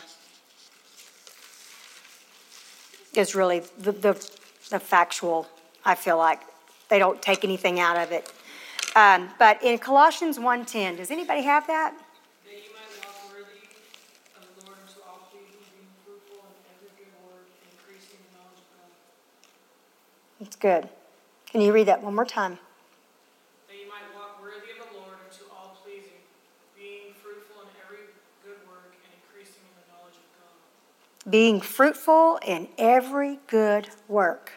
is 3.16 3.36
really 3.36 3.60
the, 3.80 3.92
the, 3.92 4.30
the 4.70 4.80
factual, 4.80 5.48
I 5.86 5.96
feel 5.96 6.18
like. 6.18 6.42
They 6.90 7.00
don't 7.00 7.22
take 7.22 7.44
anything 7.44 7.80
out 7.80 7.98
of 7.98 8.12
it. 8.12 8.32
Um, 8.96 9.30
but 9.40 9.64
in 9.64 9.80
Colossians 9.80 10.38
1.10, 10.38 10.98
does 10.98 11.12
anybody 11.12 11.44
have 11.44 11.66
that? 11.68 11.96
That 12.44 12.52
you 12.52 12.76
might 12.76 12.92
walk 13.00 13.16
worthy 13.32 13.64
of 14.36 14.44
the 14.44 14.68
Lord 14.68 14.76
unto 14.84 15.00
all 15.08 15.32
being 15.32 15.48
fruitful 16.04 16.44
in 16.44 16.60
every 16.76 16.92
good 17.00 17.16
work, 17.24 17.48
increasing 17.72 18.20
knowledge 18.36 18.60
of 18.60 20.46
It's 20.46 20.60
good. 20.60 20.90
Can 21.48 21.62
you 21.62 21.72
read 21.72 21.88
that 21.88 22.04
one 22.04 22.16
more 22.16 22.28
time? 22.28 22.60
That 23.72 23.80
you 23.80 23.88
might 23.88 24.04
walk 24.12 24.44
worthy 24.44 24.76
of 24.76 24.84
the 24.84 24.92
Lord 25.00 25.16
unto 25.24 25.48
all 25.56 25.80
pleasing, 25.80 26.20
being 26.76 27.16
fruitful 27.24 27.64
in 27.64 27.72
every 27.88 28.12
good 28.44 28.60
work, 28.68 28.92
and 28.92 29.12
increasing 29.24 29.64
in 29.72 29.76
the 29.80 29.88
knowledge 29.88 30.20
of 30.20 30.28
God. 30.36 30.56
Being 31.30 31.62
fruitful 31.62 32.40
in 32.46 32.68
every 32.78 33.40
good 33.48 33.90
work. 34.08 34.54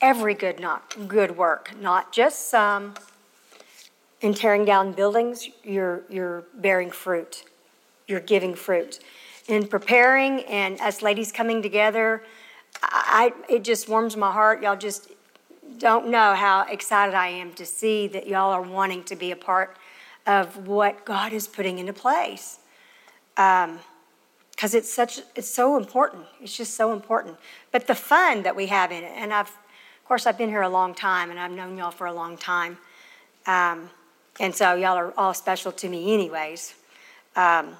Every 0.00 0.34
good 0.34 0.60
not 0.60 1.08
good 1.08 1.36
work, 1.36 1.74
not 1.80 2.12
just 2.12 2.50
some. 2.50 2.94
In 4.20 4.34
tearing 4.34 4.64
down 4.64 4.92
buildings, 4.92 5.48
you're 5.64 6.02
you're 6.10 6.44
bearing 6.54 6.90
fruit. 6.90 7.44
You're 8.06 8.20
giving 8.20 8.54
fruit. 8.54 8.98
In 9.48 9.66
preparing 9.66 10.40
and 10.44 10.80
us 10.80 11.02
ladies 11.02 11.32
coming 11.32 11.62
together, 11.62 12.22
I, 12.82 13.32
it 13.48 13.64
just 13.64 13.88
warms 13.88 14.16
my 14.16 14.30
heart. 14.30 14.62
Y'all 14.62 14.76
just 14.76 15.08
don't 15.78 16.08
know 16.08 16.34
how 16.34 16.66
excited 16.68 17.14
I 17.14 17.28
am 17.28 17.52
to 17.54 17.64
see 17.64 18.06
that 18.08 18.26
y'all 18.26 18.52
are 18.52 18.62
wanting 18.62 19.02
to 19.04 19.16
be 19.16 19.30
a 19.30 19.36
part 19.36 19.76
of 20.26 20.68
what 20.68 21.04
God 21.04 21.32
is 21.32 21.48
putting 21.48 21.78
into 21.78 21.92
place. 21.92 22.58
Um, 23.36 23.80
because 24.62 24.76
it's 24.76 24.92
such 24.92 25.20
it's 25.34 25.48
so 25.48 25.76
important. 25.76 26.24
It's 26.40 26.56
just 26.56 26.74
so 26.74 26.92
important. 26.92 27.36
But 27.72 27.88
the 27.88 27.96
fun 27.96 28.44
that 28.44 28.54
we 28.54 28.68
have 28.68 28.92
in 28.92 29.02
it 29.02 29.10
and 29.16 29.34
i've 29.34 29.48
of 29.48 30.04
course 30.06 30.24
i've 30.24 30.38
been 30.38 30.50
here 30.50 30.62
a 30.62 30.68
long 30.68 30.94
time 30.94 31.30
and 31.30 31.40
i've 31.40 31.50
known 31.50 31.76
y'all 31.76 31.90
for 31.90 32.06
a 32.06 32.12
long 32.12 32.36
time. 32.36 32.78
Um, 33.44 33.90
and 34.38 34.54
so 34.54 34.76
y'all 34.76 34.96
are 34.96 35.12
all 35.18 35.34
special 35.34 35.72
to 35.72 35.88
me 35.88 36.14
anyways. 36.14 36.74
Um, 37.34 37.74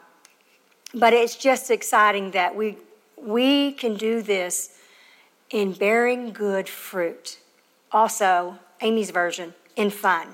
but 0.92 1.12
it's 1.12 1.37
just 1.37 1.71
exciting 1.71 2.33
that 2.33 2.57
we 2.57 2.79
we 3.16 3.71
can 3.71 3.95
do 3.95 4.21
this 4.21 4.77
in 5.51 5.75
bearing 5.75 6.33
good 6.33 6.68
fruit. 6.68 7.38
Also 7.92 8.59
amy's 8.81 9.11
version 9.11 9.55
in 9.77 9.90
fun. 9.90 10.27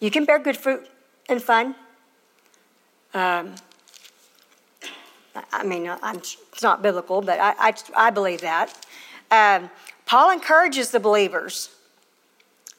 You 0.00 0.10
can 0.10 0.26
bear 0.26 0.38
good 0.38 0.58
fruit 0.58 0.86
in 1.30 1.38
fun. 1.38 1.76
Um, 3.14 3.54
I 5.52 5.62
mean, 5.64 5.88
I'm, 6.02 6.16
it's 6.16 6.62
not 6.62 6.82
biblical, 6.82 7.22
but 7.22 7.38
I, 7.38 7.54
I, 7.58 7.74
I 7.96 8.10
believe 8.10 8.40
that. 8.40 8.74
Um, 9.30 9.70
Paul 10.06 10.32
encourages 10.32 10.90
the 10.90 11.00
believers 11.00 11.70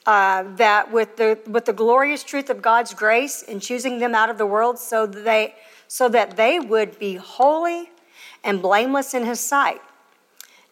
uh, 0.06 0.44
that 0.56 0.92
with 0.92 1.16
the, 1.16 1.38
with 1.46 1.64
the 1.64 1.72
glorious 1.72 2.22
truth 2.22 2.50
of 2.50 2.60
God's 2.60 2.92
grace 2.92 3.42
in 3.42 3.60
choosing 3.60 3.98
them 3.98 4.14
out 4.14 4.28
of 4.28 4.38
the 4.38 4.46
world 4.46 4.78
so 4.78 5.06
that 5.06 5.24
they, 5.24 5.54
so 5.88 6.08
that 6.08 6.36
they 6.36 6.58
would 6.58 6.98
be 6.98 7.14
holy 7.14 7.90
and 8.44 8.60
blameless 8.60 9.14
in 9.14 9.24
his 9.24 9.40
sight. 9.40 9.80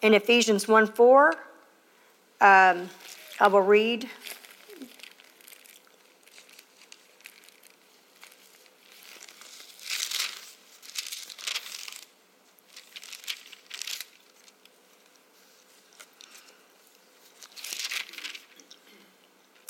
In 0.03 0.15
Ephesians 0.15 0.67
1 0.67 0.89
4, 0.89 1.29
um, 2.41 2.91
I 3.39 3.49
will 3.49 3.61
read 3.61 4.09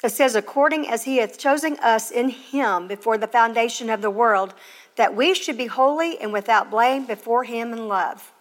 It 0.03 0.13
says, 0.13 0.35
according 0.35 0.89
as 0.89 1.05
he 1.05 1.19
hath 1.19 1.39
chosen 1.39 1.77
us 1.81 2.11
in 2.11 2.31
him 2.31 2.89
before 2.89 3.19
the 3.19 3.27
foundation 3.27 3.91
of 3.91 4.01
the 4.01 4.11
world, 4.11 4.55
that 4.97 5.15
we 5.15 5.35
should 5.35 5.59
be 5.59 5.67
holy 5.67 6.19
and 6.19 6.33
without 6.33 6.71
blame 6.71 7.07
before 7.07 7.45
him 7.45 7.73
in 7.73 7.87
love. 7.87 8.33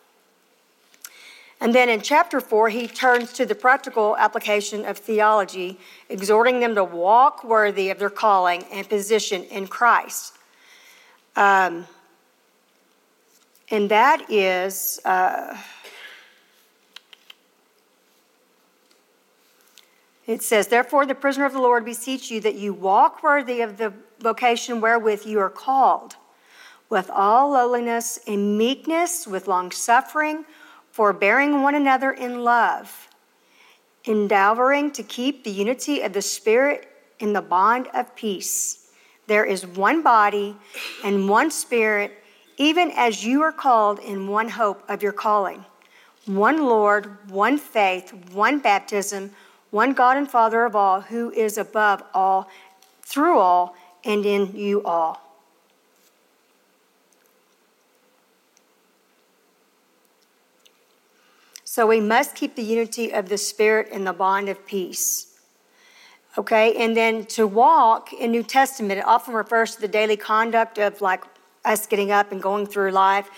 And 1.61 1.75
then 1.75 1.89
in 1.89 2.01
chapter 2.01 2.39
4, 2.39 2.69
he 2.69 2.87
turns 2.87 3.33
to 3.33 3.45
the 3.45 3.55
practical 3.55 4.15
application 4.15 4.85
of 4.85 4.97
theology, 4.97 5.77
exhorting 6.07 6.61
them 6.61 6.75
to 6.75 6.83
walk 6.85 7.43
worthy 7.43 7.89
of 7.89 7.99
their 7.99 8.09
calling 8.09 8.63
and 8.71 8.87
position 8.87 9.43
in 9.45 9.67
Christ. 9.67 10.37
Um, 11.35 11.85
and 13.69 13.91
that 13.91 14.31
is. 14.31 15.01
Uh, 15.03 15.57
It 20.29 20.43
says, 20.43 20.67
Therefore, 20.67 21.07
the 21.07 21.15
prisoner 21.15 21.45
of 21.45 21.53
the 21.53 21.59
Lord 21.59 21.83
beseech 21.83 22.29
you 22.29 22.39
that 22.41 22.53
you 22.53 22.71
walk 22.71 23.23
worthy 23.23 23.61
of 23.61 23.77
the 23.77 23.91
vocation 24.19 24.79
wherewith 24.79 25.25
you 25.25 25.39
are 25.39 25.49
called, 25.49 26.17
with 26.87 27.09
all 27.09 27.53
lowliness 27.53 28.19
and 28.27 28.55
meekness, 28.55 29.25
with 29.25 29.47
long 29.47 29.71
suffering, 29.71 30.45
forbearing 30.91 31.63
one 31.63 31.73
another 31.73 32.11
in 32.11 32.43
love, 32.43 33.07
endeavoring 34.05 34.91
to 34.91 35.01
keep 35.01 35.43
the 35.43 35.49
unity 35.49 36.01
of 36.01 36.13
the 36.13 36.21
Spirit 36.21 36.87
in 37.17 37.33
the 37.33 37.41
bond 37.41 37.87
of 37.95 38.15
peace. 38.15 38.91
There 39.25 39.45
is 39.45 39.65
one 39.65 40.03
body 40.03 40.55
and 41.03 41.27
one 41.27 41.49
Spirit, 41.49 42.23
even 42.57 42.91
as 42.91 43.25
you 43.25 43.41
are 43.41 43.51
called 43.51 43.97
in 43.97 44.27
one 44.27 44.49
hope 44.49 44.83
of 44.89 45.01
your 45.01 45.11
calling, 45.11 45.65
one 46.27 46.67
Lord, 46.67 47.31
one 47.31 47.57
faith, 47.57 48.13
one 48.31 48.59
baptism 48.59 49.31
one 49.71 49.93
God 49.93 50.17
and 50.17 50.29
Father 50.29 50.65
of 50.65 50.75
all, 50.75 51.01
who 51.01 51.31
is 51.31 51.57
above 51.57 52.03
all, 52.13 52.49
through 53.03 53.39
all, 53.39 53.75
and 54.03 54.25
in 54.25 54.55
you 54.55 54.83
all. 54.83 55.29
So 61.63 61.85
we 61.85 61.99
must 61.99 62.35
keep 62.35 62.55
the 62.55 62.63
unity 62.63 63.11
of 63.11 63.29
the 63.29 63.37
Spirit 63.37 63.89
in 63.89 64.03
the 64.03 64.13
bond 64.13 64.49
of 64.49 64.65
peace. 64.65 65.27
Okay, 66.37 66.75
and 66.75 66.95
then 66.97 67.25
to 67.25 67.45
walk 67.45 68.11
in 68.13 68.31
New 68.31 68.43
Testament, 68.43 68.99
it 68.99 69.05
often 69.05 69.33
refers 69.33 69.75
to 69.75 69.81
the 69.81 69.87
daily 69.87 70.17
conduct 70.17 70.77
of 70.77 71.01
like 71.01 71.23
us 71.65 71.85
getting 71.85 72.11
up 72.11 72.31
and 72.31 72.41
going 72.41 72.65
through 72.65 72.91
life. 72.91 73.29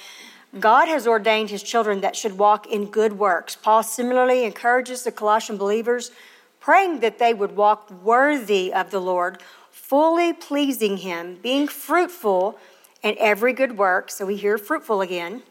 God 0.59 0.87
has 0.89 1.07
ordained 1.07 1.49
his 1.49 1.63
children 1.63 2.01
that 2.01 2.15
should 2.15 2.37
walk 2.37 2.67
in 2.67 2.87
good 2.87 3.17
works. 3.17 3.55
Paul 3.55 3.83
similarly 3.83 4.43
encourages 4.43 5.03
the 5.03 5.11
Colossian 5.11 5.57
believers, 5.57 6.11
praying 6.59 6.99
that 6.99 7.19
they 7.19 7.33
would 7.33 7.55
walk 7.55 7.89
worthy 8.03 8.73
of 8.73 8.91
the 8.91 8.99
Lord, 8.99 9.41
fully 9.71 10.33
pleasing 10.33 10.97
him, 10.97 11.39
being 11.41 11.67
fruitful 11.67 12.59
in 13.01 13.15
every 13.17 13.53
good 13.53 13.77
work. 13.77 14.11
So 14.11 14.25
we 14.25 14.35
hear 14.35 14.57
fruitful 14.57 14.99
again, 14.99 15.43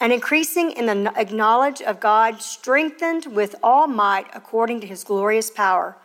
and 0.00 0.12
increasing 0.12 0.72
in 0.72 0.86
the 0.86 1.24
knowledge 1.32 1.80
of 1.80 2.00
God, 2.00 2.42
strengthened 2.42 3.26
with 3.26 3.54
all 3.62 3.86
might 3.86 4.26
according 4.34 4.80
to 4.80 4.86
his 4.86 5.04
glorious 5.04 5.50
power, 5.50 5.96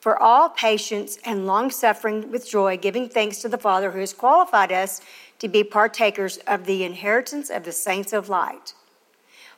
for 0.00 0.22
all 0.22 0.50
patience 0.50 1.18
and 1.24 1.46
long 1.46 1.70
suffering 1.70 2.30
with 2.30 2.48
joy, 2.48 2.76
giving 2.76 3.08
thanks 3.08 3.38
to 3.38 3.48
the 3.48 3.58
Father 3.58 3.90
who 3.90 4.00
has 4.00 4.12
qualified 4.12 4.70
us 4.70 5.00
to 5.40 5.48
be 5.48 5.64
partakers 5.64 6.36
of 6.46 6.66
the 6.66 6.84
inheritance 6.84 7.50
of 7.50 7.64
the 7.64 7.72
saints 7.72 8.12
of 8.12 8.28
light. 8.28 8.74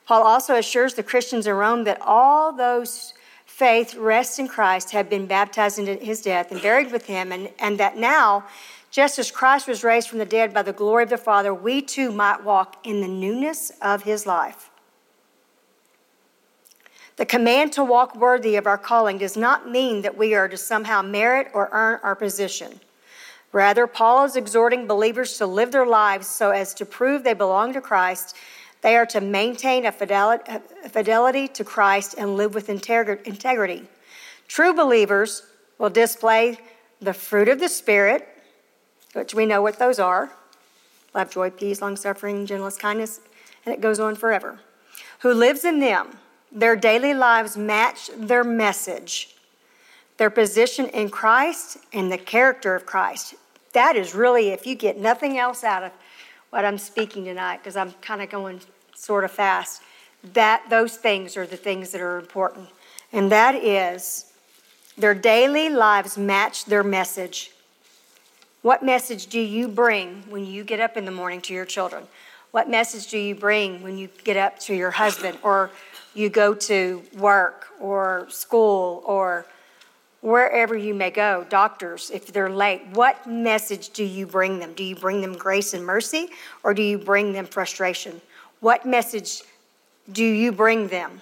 Paul 0.05 0.23
also 0.23 0.55
assures 0.55 0.95
the 0.95 1.03
Christians 1.03 1.47
in 1.47 1.53
Rome 1.53 1.83
that 1.83 2.01
all 2.01 2.51
those 2.51 3.13
faith 3.45 3.95
rests 3.95 4.39
in 4.39 4.47
Christ 4.47 4.91
have 4.91 5.09
been 5.09 5.27
baptized 5.27 5.77
into 5.79 5.93
his 6.03 6.21
death 6.21 6.51
and 6.51 6.61
buried 6.61 6.91
with 6.91 7.05
him, 7.05 7.31
and, 7.31 7.49
and 7.59 7.79
that 7.79 7.97
now 7.97 8.45
just 8.93 9.17
as 9.17 9.31
Christ 9.31 9.67
was 9.67 9.83
raised 9.83 10.07
from 10.07 10.19
the 10.19 10.25
dead 10.25 10.53
by 10.53 10.61
the 10.61 10.71
glory 10.71 11.03
of 11.03 11.09
the 11.09 11.17
Father, 11.17 11.51
we 11.51 11.81
too 11.81 12.11
might 12.11 12.43
walk 12.43 12.77
in 12.83 13.01
the 13.01 13.07
newness 13.07 13.71
of 13.81 14.03
his 14.03 14.27
life. 14.27 14.69
The 17.15 17.25
command 17.25 17.73
to 17.73 17.83
walk 17.83 18.15
worthy 18.15 18.55
of 18.55 18.67
our 18.67 18.77
calling 18.77 19.17
does 19.17 19.35
not 19.35 19.69
mean 19.69 20.03
that 20.03 20.15
we 20.15 20.35
are 20.35 20.47
to 20.47 20.57
somehow 20.57 21.01
merit 21.01 21.47
or 21.55 21.69
earn 21.71 21.99
our 22.03 22.15
position. 22.15 22.79
Rather, 23.53 23.87
Paul 23.87 24.25
is 24.25 24.35
exhorting 24.35 24.87
believers 24.87 25.37
to 25.37 25.45
live 25.45 25.71
their 25.71 25.85
lives 25.85 26.27
so 26.27 26.51
as 26.51 26.73
to 26.73 26.85
prove 26.85 27.23
they 27.23 27.33
belong 27.33 27.71
to 27.73 27.81
Christ. 27.81 28.35
They 28.81 28.97
are 28.97 29.05
to 29.05 29.21
maintain 29.21 29.85
a 29.85 29.91
fidelity 29.91 31.47
to 31.47 31.63
Christ 31.63 32.15
and 32.17 32.35
live 32.35 32.53
with 32.53 32.67
integrity. 32.67 33.87
True 34.47 34.73
believers 34.73 35.43
will 35.77 35.91
display 35.91 36.57
the 36.99 37.13
fruit 37.13 37.47
of 37.47 37.59
the 37.59 37.69
Spirit 37.69 38.27
which 39.13 39.33
we 39.33 39.45
know 39.45 39.61
what 39.61 39.79
those 39.79 39.99
are 39.99 40.31
love, 41.13 41.29
joy, 41.29 41.51
peace, 41.51 41.79
long 41.79 41.95
suffering, 41.95 42.45
gentleness, 42.47 42.75
kindness, 42.75 43.21
and 43.65 43.73
it 43.73 43.79
goes 43.79 43.99
on 43.99 44.15
forever. 44.15 44.59
Who 45.19 45.31
lives 45.31 45.63
in 45.63 45.79
them, 45.79 46.17
their 46.51 46.75
daily 46.75 47.13
lives 47.13 47.55
match 47.55 48.09
their 48.17 48.43
message, 48.43 49.35
their 50.17 50.31
position 50.31 50.87
in 50.87 51.09
Christ, 51.09 51.77
and 51.93 52.11
the 52.11 52.17
character 52.17 52.75
of 52.75 52.87
Christ. 52.87 53.35
That 53.73 53.95
is 53.95 54.15
really, 54.15 54.49
if 54.49 54.65
you 54.65 54.75
get 54.75 54.97
nothing 54.99 55.37
else 55.37 55.63
out 55.63 55.83
of 55.83 55.91
what 56.51 56.63
I'm 56.63 56.77
speaking 56.77 57.25
tonight, 57.25 57.57
because 57.57 57.75
I'm 57.75 57.91
kind 57.93 58.21
of 58.21 58.29
going 58.29 58.61
sort 58.95 59.23
of 59.23 59.31
fast, 59.31 59.81
that 60.33 60.63
those 60.69 60.95
things 60.95 61.35
are 61.35 61.45
the 61.45 61.57
things 61.57 61.91
that 61.91 62.01
are 62.01 62.17
important. 62.17 62.69
And 63.11 63.31
that 63.31 63.55
is 63.55 64.31
their 64.97 65.15
daily 65.15 65.69
lives 65.69 66.17
match 66.17 66.65
their 66.65 66.83
message. 66.83 67.51
What 68.61 68.83
message 68.83 69.27
do 69.27 69.39
you 69.39 69.67
bring 69.67 70.23
when 70.29 70.45
you 70.45 70.63
get 70.63 70.79
up 70.79 70.95
in 70.95 71.05
the 71.05 71.11
morning 71.11 71.41
to 71.41 71.53
your 71.53 71.65
children? 71.65 72.03
What 72.51 72.69
message 72.69 73.07
do 73.07 73.17
you 73.17 73.33
bring 73.33 73.81
when 73.81 73.97
you 73.97 74.09
get 74.23 74.37
up 74.37 74.59
to 74.59 74.75
your 74.75 74.91
husband 74.91 75.39
or 75.41 75.71
you 76.13 76.29
go 76.29 76.53
to 76.53 77.01
work 77.17 77.67
or 77.79 78.27
school 78.29 79.01
or 79.05 79.47
wherever 80.23 80.75
you 80.75 80.93
may 80.93 81.11
go, 81.11 81.45
doctors, 81.49 82.09
if 82.09 82.27
they're 82.27 82.49
late, 82.49 82.81
what 82.93 83.27
message 83.27 83.89
do 83.89 84.05
you 84.05 84.25
bring 84.25 84.57
them? 84.57 84.73
Do 84.73 84.81
you 84.81 84.95
bring 84.95 85.19
them 85.19 85.37
grace 85.37 85.73
and 85.73 85.85
mercy 85.85 86.29
or 86.63 86.73
do 86.73 86.81
you 86.81 86.97
bring 86.97 87.33
them 87.33 87.45
frustration? 87.45 88.21
What 88.61 88.85
message 88.85 89.41
do 90.13 90.23
you 90.23 90.53
bring 90.53 90.87
them? 90.87 91.19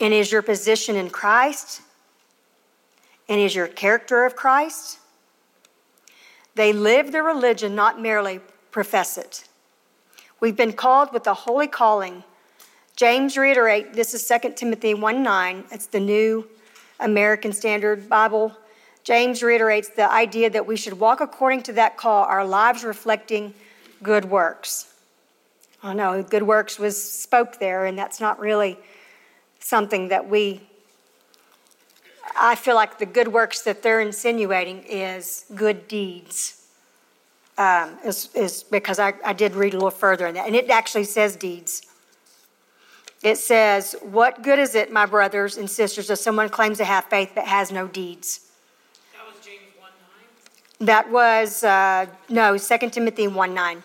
And 0.00 0.14
is 0.14 0.32
your 0.32 0.40
position 0.40 0.96
in 0.96 1.10
Christ 1.10 1.82
and 3.28 3.38
is 3.38 3.54
your 3.54 3.68
character 3.68 4.24
of 4.24 4.34
Christ? 4.34 4.98
They 6.54 6.72
live 6.72 7.12
their 7.12 7.24
religion, 7.24 7.74
not 7.74 8.00
merely 8.00 8.40
profess 8.70 9.18
it. 9.18 9.44
We've 10.40 10.56
been 10.56 10.72
called 10.72 11.12
with 11.12 11.26
a 11.26 11.34
holy 11.34 11.66
calling. 11.66 12.24
James 12.96 13.36
reiterate 13.36 13.92
this 13.92 14.14
is 14.14 14.26
2 14.26 14.52
Timothy 14.56 14.94
1 14.94 15.22
9. 15.22 15.64
It's 15.70 15.86
the 15.86 16.00
new 16.00 16.48
American 16.98 17.52
Standard 17.52 18.08
Bible. 18.08 18.56
James 19.04 19.42
reiterates 19.42 19.90
the 19.90 20.10
idea 20.10 20.48
that 20.48 20.66
we 20.66 20.76
should 20.76 20.98
walk 20.98 21.20
according 21.20 21.62
to 21.64 21.74
that 21.74 21.98
call, 21.98 22.24
our 22.24 22.44
lives 22.44 22.84
reflecting 22.84 23.52
good 24.02 24.24
works. 24.24 24.94
I 25.82 25.92
know 25.92 26.22
good 26.22 26.42
works 26.42 26.78
was 26.78 27.00
spoke 27.00 27.60
there, 27.60 27.84
and 27.84 27.98
that's 27.98 28.18
not 28.18 28.40
really 28.40 28.78
something 29.60 30.08
that 30.08 30.26
we 30.26 30.62
I 32.38 32.54
feel 32.54 32.74
like 32.74 32.98
the 32.98 33.06
good 33.06 33.28
works 33.28 33.60
that 33.62 33.82
they're 33.82 34.00
insinuating 34.00 34.84
is 34.84 35.44
good 35.54 35.86
deeds. 35.86 36.66
Um, 37.58 37.98
is, 38.04 38.28
is 38.34 38.62
because 38.62 38.98
I, 38.98 39.14
I 39.24 39.32
did 39.32 39.54
read 39.54 39.72
a 39.72 39.76
little 39.76 39.90
further 39.90 40.26
in 40.26 40.34
that, 40.34 40.46
and 40.46 40.56
it 40.56 40.68
actually 40.70 41.04
says 41.04 41.36
deeds. 41.36 41.82
It 43.26 43.38
says, 43.38 43.96
What 44.02 44.44
good 44.44 44.60
is 44.60 44.76
it, 44.76 44.92
my 44.92 45.04
brothers 45.04 45.56
and 45.56 45.68
sisters, 45.68 46.10
if 46.10 46.20
someone 46.20 46.48
claims 46.48 46.78
to 46.78 46.84
have 46.84 47.06
faith 47.06 47.32
but 47.34 47.44
has 47.44 47.72
no 47.72 47.88
deeds? 47.88 48.52
That 49.12 49.26
was 49.26 49.44
James 49.44 49.62
1 49.80 49.90
9? 50.78 50.86
That 50.86 51.10
was, 51.10 51.64
uh, 51.64 52.06
no, 52.28 52.56
2 52.56 52.90
Timothy 52.90 53.26
1 53.26 53.52
9. 53.52 53.82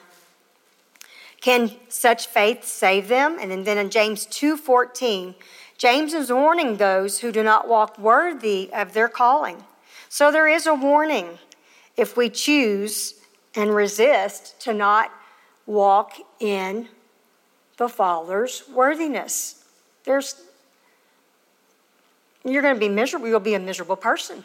Can 1.41 1.71
such 1.89 2.27
faith 2.27 2.63
save 2.65 3.07
them? 3.07 3.39
And 3.41 3.65
then, 3.65 3.79
in 3.79 3.89
James 3.89 4.27
2 4.27 4.57
14, 4.57 5.33
James 5.75 6.13
is 6.13 6.31
warning 6.31 6.77
those 6.77 7.21
who 7.21 7.31
do 7.31 7.41
not 7.41 7.67
walk 7.67 7.97
worthy 7.97 8.69
of 8.71 8.93
their 8.93 9.09
calling. 9.09 9.63
So 10.07 10.31
there 10.31 10.47
is 10.47 10.67
a 10.67 10.75
warning 10.75 11.39
if 11.97 12.15
we 12.15 12.29
choose 12.29 13.15
and 13.55 13.73
resist 13.73 14.61
to 14.61 14.71
not 14.71 15.11
walk 15.65 16.13
in 16.39 16.89
the 17.81 17.89
Father's 17.89 18.61
worthiness. 18.71 19.63
There's 20.03 20.39
you're 22.45 22.61
going 22.61 22.75
to 22.75 22.79
be 22.79 22.89
miserable, 22.89 23.27
you'll 23.27 23.39
be 23.39 23.55
a 23.55 23.59
miserable 23.59 23.95
person. 23.95 24.43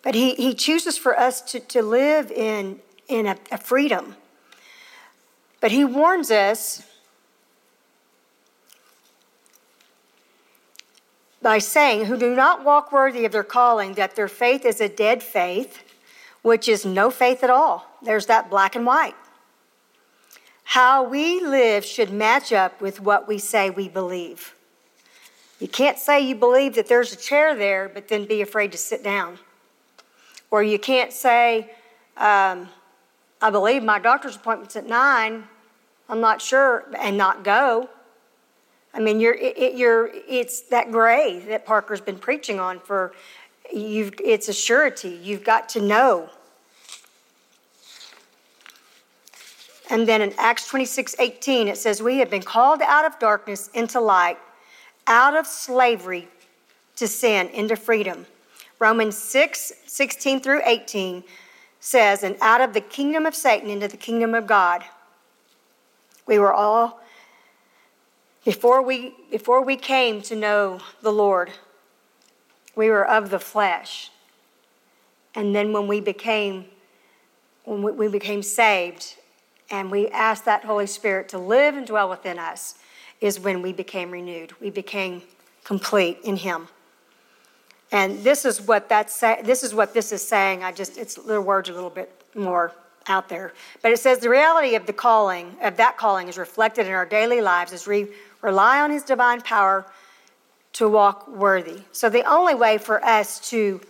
But 0.00 0.14
he, 0.14 0.36
he 0.36 0.54
chooses 0.54 0.96
for 0.96 1.18
us 1.18 1.40
to, 1.50 1.58
to 1.58 1.82
live 1.82 2.30
in, 2.30 2.78
in 3.08 3.26
a, 3.26 3.36
a 3.50 3.58
freedom. 3.58 4.14
But 5.60 5.72
he 5.72 5.84
warns 5.84 6.30
us 6.30 6.84
by 11.42 11.58
saying, 11.58 12.04
Who 12.04 12.16
do 12.16 12.36
not 12.36 12.64
walk 12.64 12.92
worthy 12.92 13.24
of 13.24 13.32
their 13.32 13.42
calling, 13.42 13.94
that 13.94 14.14
their 14.14 14.28
faith 14.28 14.64
is 14.64 14.80
a 14.80 14.88
dead 14.88 15.24
faith, 15.24 15.82
which 16.42 16.68
is 16.68 16.84
no 16.84 17.10
faith 17.10 17.42
at 17.42 17.50
all. 17.50 17.98
There's 18.00 18.26
that 18.26 18.48
black 18.48 18.76
and 18.76 18.86
white. 18.86 19.16
How 20.64 21.04
we 21.04 21.40
live 21.40 21.84
should 21.84 22.10
match 22.10 22.52
up 22.52 22.80
with 22.80 23.00
what 23.00 23.28
we 23.28 23.38
say 23.38 23.70
we 23.70 23.88
believe. 23.88 24.54
You 25.60 25.68
can't 25.68 25.98
say 25.98 26.20
you 26.20 26.34
believe 26.34 26.74
that 26.74 26.88
there's 26.88 27.12
a 27.12 27.16
chair 27.16 27.54
there, 27.54 27.88
but 27.88 28.08
then 28.08 28.24
be 28.24 28.42
afraid 28.42 28.72
to 28.72 28.78
sit 28.78 29.04
down. 29.04 29.38
Or 30.50 30.62
you 30.62 30.78
can't 30.78 31.12
say, 31.12 31.70
um, 32.16 32.68
I 33.40 33.50
believe 33.50 33.82
my 33.82 33.98
doctor's 33.98 34.36
appointment's 34.36 34.76
at 34.76 34.86
nine, 34.86 35.44
I'm 36.08 36.20
not 36.20 36.42
sure, 36.42 36.84
and 36.98 37.16
not 37.16 37.44
go. 37.44 37.88
I 38.92 39.00
mean, 39.00 39.20
you're, 39.20 39.34
it, 39.34 39.74
you're, 39.74 40.10
it's 40.28 40.62
that 40.62 40.92
gray 40.92 41.40
that 41.48 41.66
Parker's 41.66 42.00
been 42.00 42.18
preaching 42.18 42.60
on 42.60 42.78
for, 42.80 43.12
you've, 43.72 44.12
it's 44.22 44.48
a 44.48 44.52
surety. 44.52 45.18
You've 45.22 45.44
got 45.44 45.68
to 45.70 45.80
know. 45.80 46.30
And 49.90 50.08
then 50.08 50.22
in 50.22 50.32
Acts 50.38 50.68
26 50.68 51.16
18, 51.18 51.68
it 51.68 51.76
says, 51.76 52.02
We 52.02 52.18
have 52.18 52.30
been 52.30 52.42
called 52.42 52.80
out 52.82 53.04
of 53.04 53.18
darkness 53.18 53.68
into 53.74 54.00
light, 54.00 54.38
out 55.06 55.36
of 55.36 55.46
slavery 55.46 56.28
to 56.96 57.06
sin 57.06 57.48
into 57.48 57.76
freedom. 57.76 58.26
Romans 58.78 59.16
6 59.16 59.72
16 59.86 60.40
through 60.40 60.62
18 60.64 61.22
says, 61.80 62.22
And 62.22 62.36
out 62.40 62.60
of 62.60 62.72
the 62.72 62.80
kingdom 62.80 63.26
of 63.26 63.34
Satan 63.34 63.68
into 63.68 63.88
the 63.88 63.96
kingdom 63.96 64.34
of 64.34 64.46
God. 64.46 64.84
We 66.26 66.38
were 66.38 66.52
all 66.52 67.00
before 68.44 68.82
we, 68.82 69.14
before 69.30 69.64
we 69.64 69.76
came 69.76 70.20
to 70.22 70.36
know 70.36 70.80
the 71.00 71.12
Lord, 71.12 71.50
we 72.76 72.90
were 72.90 73.06
of 73.06 73.30
the 73.30 73.38
flesh. 73.38 74.10
And 75.34 75.54
then 75.54 75.72
when 75.72 75.88
we 75.88 76.00
became, 76.00 76.66
when 77.64 77.96
we 77.96 78.08
became 78.08 78.42
saved 78.42 79.16
and 79.70 79.90
we 79.90 80.08
asked 80.08 80.44
that 80.44 80.64
Holy 80.64 80.86
Spirit 80.86 81.28
to 81.30 81.38
live 81.38 81.76
and 81.76 81.86
dwell 81.86 82.08
within 82.08 82.38
us, 82.38 82.74
is 83.20 83.40
when 83.40 83.62
we 83.62 83.72
became 83.72 84.10
renewed. 84.10 84.52
We 84.60 84.70
became 84.70 85.22
complete 85.64 86.18
in 86.24 86.36
Him. 86.36 86.68
And 87.90 88.22
this 88.24 88.44
is 88.44 88.60
what 88.60 88.88
that's 88.88 89.14
say, 89.14 89.40
this 89.42 89.62
is 89.62 89.74
what 89.74 89.94
this 89.94 90.12
is 90.12 90.26
saying. 90.26 90.62
I 90.62 90.72
just 90.72 90.98
it's 90.98 91.14
the 91.14 91.40
words 91.40 91.68
a 91.68 91.72
little 91.72 91.90
bit 91.90 92.10
more 92.34 92.72
out 93.06 93.28
there. 93.28 93.52
But 93.82 93.92
it 93.92 93.98
says 93.98 94.18
the 94.18 94.28
reality 94.28 94.74
of 94.74 94.86
the 94.86 94.92
calling, 94.92 95.56
of 95.62 95.76
that 95.76 95.96
calling 95.96 96.28
is 96.28 96.38
reflected 96.38 96.86
in 96.86 96.92
our 96.92 97.06
daily 97.06 97.40
lives 97.40 97.72
as 97.72 97.86
we 97.86 98.08
rely 98.42 98.80
on 98.80 98.90
His 98.90 99.02
divine 99.02 99.40
power 99.40 99.86
to 100.74 100.88
walk 100.88 101.28
worthy. 101.28 101.80
So, 101.92 102.08
the 102.08 102.28
only 102.30 102.54
way 102.54 102.78
for 102.78 103.04
us 103.04 103.48
to 103.50 103.80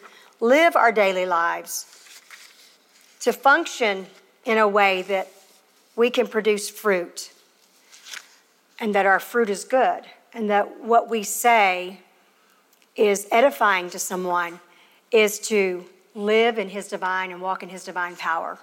live 0.41 0.77
our 0.77 0.93
daily 0.93 1.27
lives, 1.27 1.87
to 3.21 3.33
function 3.33 4.07
in 4.45 4.59
a 4.59 4.69
way 4.69 5.03
that 5.03 5.29
we 5.97 6.11
can 6.11 6.27
produce 6.27 6.69
fruit 6.69 7.33
and 8.81 8.95
that 8.95 9.07
our 9.07 9.21
fruit 9.21 9.49
is 9.49 9.65
good 9.65 10.05
and 10.33 10.51
that 10.51 10.81
what 10.81 11.09
we 11.09 11.23
say 11.23 12.01
is 12.97 13.27
edifying 13.31 13.91
to 13.91 13.99
someone 13.99 14.61
is 15.11 15.39
to 15.39 15.85
live 16.15 16.59
in 16.59 16.69
his 16.69 16.89
divine 16.89 17.31
and 17.31 17.41
walk 17.41 17.63
in 17.63 17.69
his 17.69 17.85
divine 17.85 18.17
power. 18.17 18.59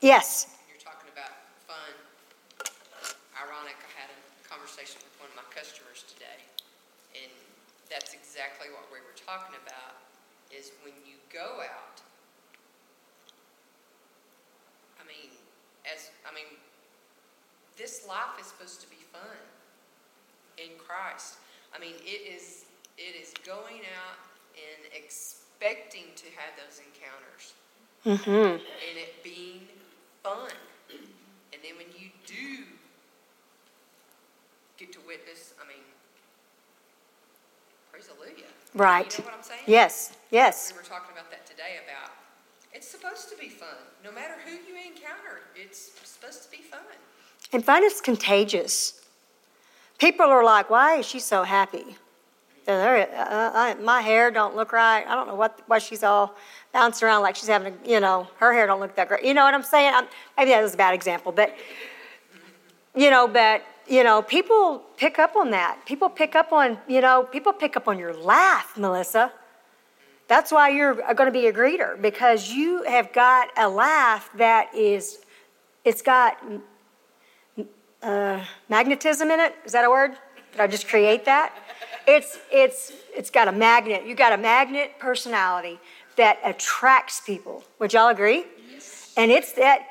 Yes. 0.00 0.46
You're 0.68 0.78
talking 0.78 1.10
about 1.10 1.34
fun. 1.66 1.90
Ironic, 3.42 3.74
I 3.74 3.90
had 3.98 4.10
a 4.12 4.18
conversation 4.46 5.00
with 5.02 5.14
one 5.18 5.30
of 5.30 5.36
my 5.36 5.46
customers 5.50 6.04
today, 6.06 6.38
and 7.18 7.32
that's 7.90 8.12
exactly 8.12 8.68
what 8.70 8.86
we 8.92 9.00
were 9.02 9.16
talking 9.16 9.56
about, 9.56 9.85
is 10.50 10.72
when 10.82 10.94
you 11.06 11.14
go 11.32 11.60
out, 11.62 12.00
I 15.00 15.06
mean, 15.06 15.30
as, 15.92 16.10
I 16.28 16.34
mean, 16.34 16.58
this 17.76 18.06
life 18.08 18.40
is 18.40 18.46
supposed 18.46 18.80
to 18.82 18.88
be 18.90 18.96
fun 19.12 19.36
in 20.58 20.78
Christ. 20.78 21.36
I 21.74 21.78
mean, 21.78 21.94
it 22.04 22.22
is, 22.34 22.64
it 22.98 23.14
is 23.20 23.32
going 23.44 23.82
out 23.96 24.18
and 24.56 24.92
expecting 24.94 26.04
to 26.16 26.24
have 26.36 26.52
those 26.56 26.80
encounters 26.80 27.54
Mm-hmm. 28.06 28.30
and 28.30 28.60
it 28.96 29.20
being 29.24 29.62
fun. 30.22 30.50
And 30.90 31.60
then 31.62 31.72
when 31.76 31.86
you 32.00 32.08
do 32.24 32.62
get 34.76 34.92
to 34.92 35.00
witness, 35.08 35.54
I 35.60 35.66
mean, 35.66 35.82
praise 37.90 38.06
hallelujah. 38.06 38.44
Right. 38.74 39.18
You 39.18 39.24
know 39.24 39.30
what 39.30 39.38
I'm 39.38 39.42
saying? 39.42 39.62
Yes. 39.66 40.15
Yes. 40.30 40.72
We 40.72 40.78
were 40.78 40.84
talking 40.84 41.12
about 41.12 41.30
that 41.30 41.46
today 41.46 41.78
about 41.84 42.12
it's 42.72 42.88
supposed 42.88 43.30
to 43.30 43.36
be 43.36 43.48
fun. 43.48 43.68
No 44.04 44.12
matter 44.12 44.34
who 44.44 44.52
you 44.52 44.76
encounter, 44.76 45.40
it's 45.54 45.92
supposed 46.04 46.42
to 46.44 46.50
be 46.50 46.62
fun. 46.62 46.80
And 47.52 47.64
fun 47.64 47.84
is 47.84 48.00
contagious. 48.00 49.00
People 49.98 50.26
are 50.26 50.44
like, 50.44 50.68
why 50.68 50.96
is 50.96 51.06
she 51.06 51.20
so 51.20 51.42
happy? 51.42 51.96
They're, 52.66 53.08
uh, 53.16 53.50
I, 53.54 53.74
my 53.74 54.00
hair 54.02 54.30
don't 54.30 54.56
look 54.56 54.72
right. 54.72 55.06
I 55.06 55.14
don't 55.14 55.28
know 55.28 55.36
what 55.36 55.60
why 55.66 55.78
she's 55.78 56.02
all 56.02 56.34
bouncing 56.72 57.06
around 57.06 57.22
like 57.22 57.36
she's 57.36 57.48
having 57.48 57.72
a, 57.72 57.88
you 57.88 58.00
know, 58.00 58.28
her 58.38 58.52
hair 58.52 58.66
don't 58.66 58.80
look 58.80 58.96
that 58.96 59.08
great. 59.08 59.24
You 59.24 59.34
know 59.34 59.44
what 59.44 59.54
I'm 59.54 59.62
saying? 59.62 59.92
I'm, 59.94 60.06
maybe 60.36 60.50
that 60.50 60.62
was 60.62 60.74
a 60.74 60.76
bad 60.76 60.92
example, 60.92 61.30
but 61.30 61.56
you 62.94 63.08
know, 63.08 63.28
but 63.28 63.62
you 63.86 64.02
know, 64.02 64.20
people 64.20 64.82
pick 64.96 65.20
up 65.20 65.36
on 65.36 65.50
that. 65.52 65.78
People 65.86 66.10
pick 66.10 66.34
up 66.34 66.52
on, 66.52 66.76
you 66.88 67.00
know, 67.00 67.22
people 67.22 67.52
pick 67.52 67.76
up 67.76 67.86
on 67.86 68.00
your 68.00 68.12
laugh, 68.12 68.76
Melissa. 68.76 69.32
That's 70.28 70.50
why 70.50 70.70
you're 70.70 70.94
going 70.94 71.26
to 71.26 71.30
be 71.32 71.46
a 71.46 71.52
greeter 71.52 72.00
because 72.00 72.50
you 72.50 72.82
have 72.82 73.12
got 73.12 73.48
a 73.56 73.68
laugh 73.68 74.28
that 74.36 74.74
is, 74.74 75.18
it's 75.84 76.02
got 76.02 76.42
uh, 78.02 78.44
magnetism 78.68 79.30
in 79.30 79.40
it. 79.40 79.54
Is 79.64 79.72
that 79.72 79.84
a 79.84 79.90
word? 79.90 80.12
Did 80.52 80.60
I 80.60 80.66
just 80.66 80.88
create 80.88 81.24
that? 81.26 81.54
It's 82.06 82.38
it's 82.52 82.92
it's 83.14 83.30
got 83.30 83.48
a 83.48 83.52
magnet. 83.52 84.06
You 84.06 84.14
got 84.14 84.32
a 84.32 84.36
magnet 84.36 84.92
personality 84.98 85.78
that 86.16 86.38
attracts 86.44 87.20
people. 87.20 87.64
Would 87.80 87.92
y'all 87.92 88.08
agree? 88.08 88.44
Yes. 88.72 89.12
And 89.16 89.30
it's 89.30 89.52
that 89.52 89.88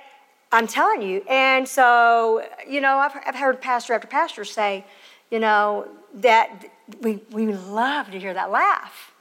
I'm 0.52 0.66
telling 0.66 1.02
you. 1.02 1.24
And 1.30 1.68
so 1.68 2.44
you 2.68 2.80
know, 2.80 2.98
I've 2.98 3.12
I've 3.28 3.36
heard 3.36 3.62
pastor 3.62 3.94
after 3.94 4.08
pastor 4.08 4.46
say, 4.46 4.86
you 5.30 5.40
know, 5.40 5.88
that 6.16 6.66
we 7.02 7.22
we 7.32 7.48
love 7.54 8.10
to 8.12 8.20
hear 8.20 8.34
that 8.34 8.50
laugh. 8.50 9.12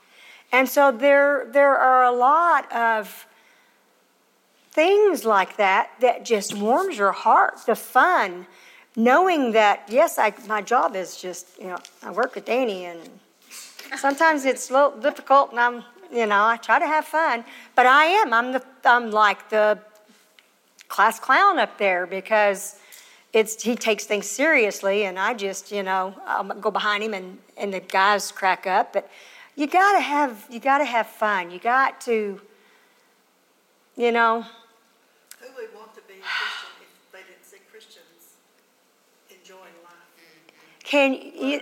And 0.55 0.69
so 0.69 0.93
there 0.93 1.49
there 1.51 1.77
are 1.77 2.05
a 2.05 2.13
lot 2.13 2.71
of 2.73 3.27
things 4.71 5.25
like 5.25 5.57
that 5.57 5.91
that 6.01 6.25
just 6.25 6.55
warms 6.55 6.97
your 6.97 7.11
heart. 7.11 7.67
The 7.67 7.75
fun 7.75 8.47
knowing 8.95 9.51
that 9.51 9.83
yes, 9.89 10.17
I, 10.17 10.33
my 10.47 10.63
job 10.63 10.95
is 10.95 11.17
just 11.17 11.59
you 11.59 11.67
know 11.67 11.79
I 12.05 12.13
work 12.13 12.37
with 12.37 12.45
Danny, 12.45 12.85
and 12.85 13.01
sometimes 13.97 14.45
it's 14.45 14.71
a 14.71 14.75
little 14.75 14.97
difficult, 15.01 15.51
and 15.51 15.59
I'm 15.59 15.83
you 16.13 16.27
know 16.27 16.45
I 16.47 16.57
try 16.57 16.79
to 16.79 16.87
have 16.87 17.05
fun, 17.05 17.45
but 17.75 17.87
I 17.87 18.05
am 18.05 18.33
I'm 18.33 18.53
the 18.53 18.63
I'm 18.85 19.11
like 19.11 19.51
the 19.51 19.81
class 20.87 21.19
clown 21.19 21.59
up 21.59 21.79
there 21.79 22.07
because 22.07 22.79
it's 23.33 23.61
he 23.61 23.75
takes 23.75 24.05
things 24.05 24.31
seriously, 24.31 25.07
and 25.07 25.19
I 25.19 25.35
just 25.35 25.73
you 25.73 25.83
know 25.83 26.15
I'll 26.25 26.45
go 26.45 26.71
behind 26.71 27.03
him, 27.03 27.13
and 27.13 27.39
and 27.57 27.75
the 27.75 27.81
guys 27.81 28.31
crack 28.31 28.69
up, 28.69 28.93
but 28.93 29.11
you 29.57 29.67
gotta 29.67 30.01
have 30.01 30.47
you 30.51 30.61
gotta 30.61 30.85
have 30.85 31.07
fun. 31.07 31.51
You 31.51 31.59
got 31.59 32.01
to 32.03 32.41
you 33.97 34.13
know. 34.13 34.45
Who 35.41 35.47
would 35.57 35.75
want 35.75 35.95
to 35.95 36.01
be 36.09 36.15
a 36.15 36.23
Christian 36.23 36.71
if 36.81 37.13
they 37.13 37.19
didn't 37.19 37.45
see 37.45 37.59
Christians 37.71 38.37
enjoying 39.31 39.61
life? 39.85 39.93
Can 40.83 41.13
you, 41.13 41.61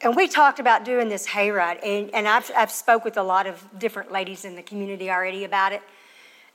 and 0.00 0.16
we 0.16 0.28
talked 0.28 0.58
about 0.58 0.84
doing 0.84 1.08
this 1.08 1.26
hayride, 1.26 1.84
and, 1.84 2.12
and 2.14 2.26
I've, 2.26 2.50
I've 2.56 2.70
spoke 2.70 3.04
with 3.04 3.16
a 3.16 3.22
lot 3.22 3.46
of 3.46 3.62
different 3.78 4.10
ladies 4.10 4.44
in 4.44 4.56
the 4.56 4.62
community 4.62 5.10
already 5.10 5.44
about 5.44 5.72
it, 5.72 5.82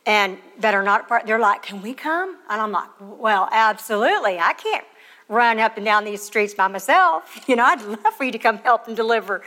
and 0.05 0.37
that 0.59 0.73
are 0.73 0.83
not 0.83 1.07
part. 1.07 1.25
They're 1.25 1.39
like, 1.39 1.63
"Can 1.63 1.81
we 1.81 1.93
come?" 1.93 2.37
And 2.49 2.61
I'm 2.61 2.71
like, 2.71 2.89
"Well, 2.99 3.49
absolutely. 3.51 4.39
I 4.39 4.53
can't 4.53 4.85
run 5.29 5.59
up 5.59 5.75
and 5.75 5.85
down 5.85 6.05
these 6.05 6.21
streets 6.21 6.53
by 6.53 6.67
myself. 6.67 7.43
You 7.47 7.57
know, 7.57 7.65
I'd 7.65 7.81
love 7.81 8.13
for 8.15 8.23
you 8.23 8.31
to 8.31 8.39
come 8.39 8.57
help 8.59 8.87
and 8.87 8.95
deliver." 8.95 9.41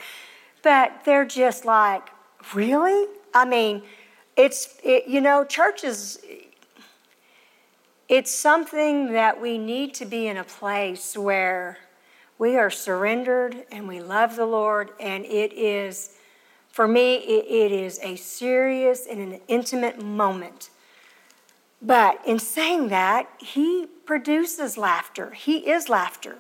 But 0.62 1.04
they're 1.04 1.24
just 1.24 1.64
like, 1.64 2.08
"Really?" 2.54 3.06
I 3.32 3.44
mean, 3.44 3.82
it's 4.36 4.76
it, 4.82 5.06
you 5.06 5.20
know, 5.20 5.44
churches. 5.44 6.18
It's 8.08 8.32
something 8.32 9.12
that 9.12 9.40
we 9.40 9.56
need 9.56 9.94
to 9.94 10.04
be 10.04 10.26
in 10.26 10.36
a 10.36 10.44
place 10.44 11.16
where 11.16 11.78
we 12.38 12.56
are 12.56 12.70
surrendered 12.70 13.64
and 13.70 13.86
we 13.86 14.00
love 14.00 14.34
the 14.34 14.46
Lord, 14.46 14.90
and 14.98 15.24
it 15.26 15.52
is, 15.52 16.16
for 16.70 16.88
me, 16.88 17.16
it, 17.16 17.44
it 17.46 17.70
is 17.70 18.00
a 18.02 18.16
serious 18.16 19.06
and 19.06 19.20
an 19.20 19.40
intimate 19.46 20.02
moment. 20.02 20.70
But 21.82 22.20
in 22.26 22.38
saying 22.38 22.88
that, 22.88 23.28
He 23.38 23.86
produces 24.06 24.76
laughter. 24.76 25.30
He 25.30 25.70
is 25.70 25.88
laughter. 25.88 26.38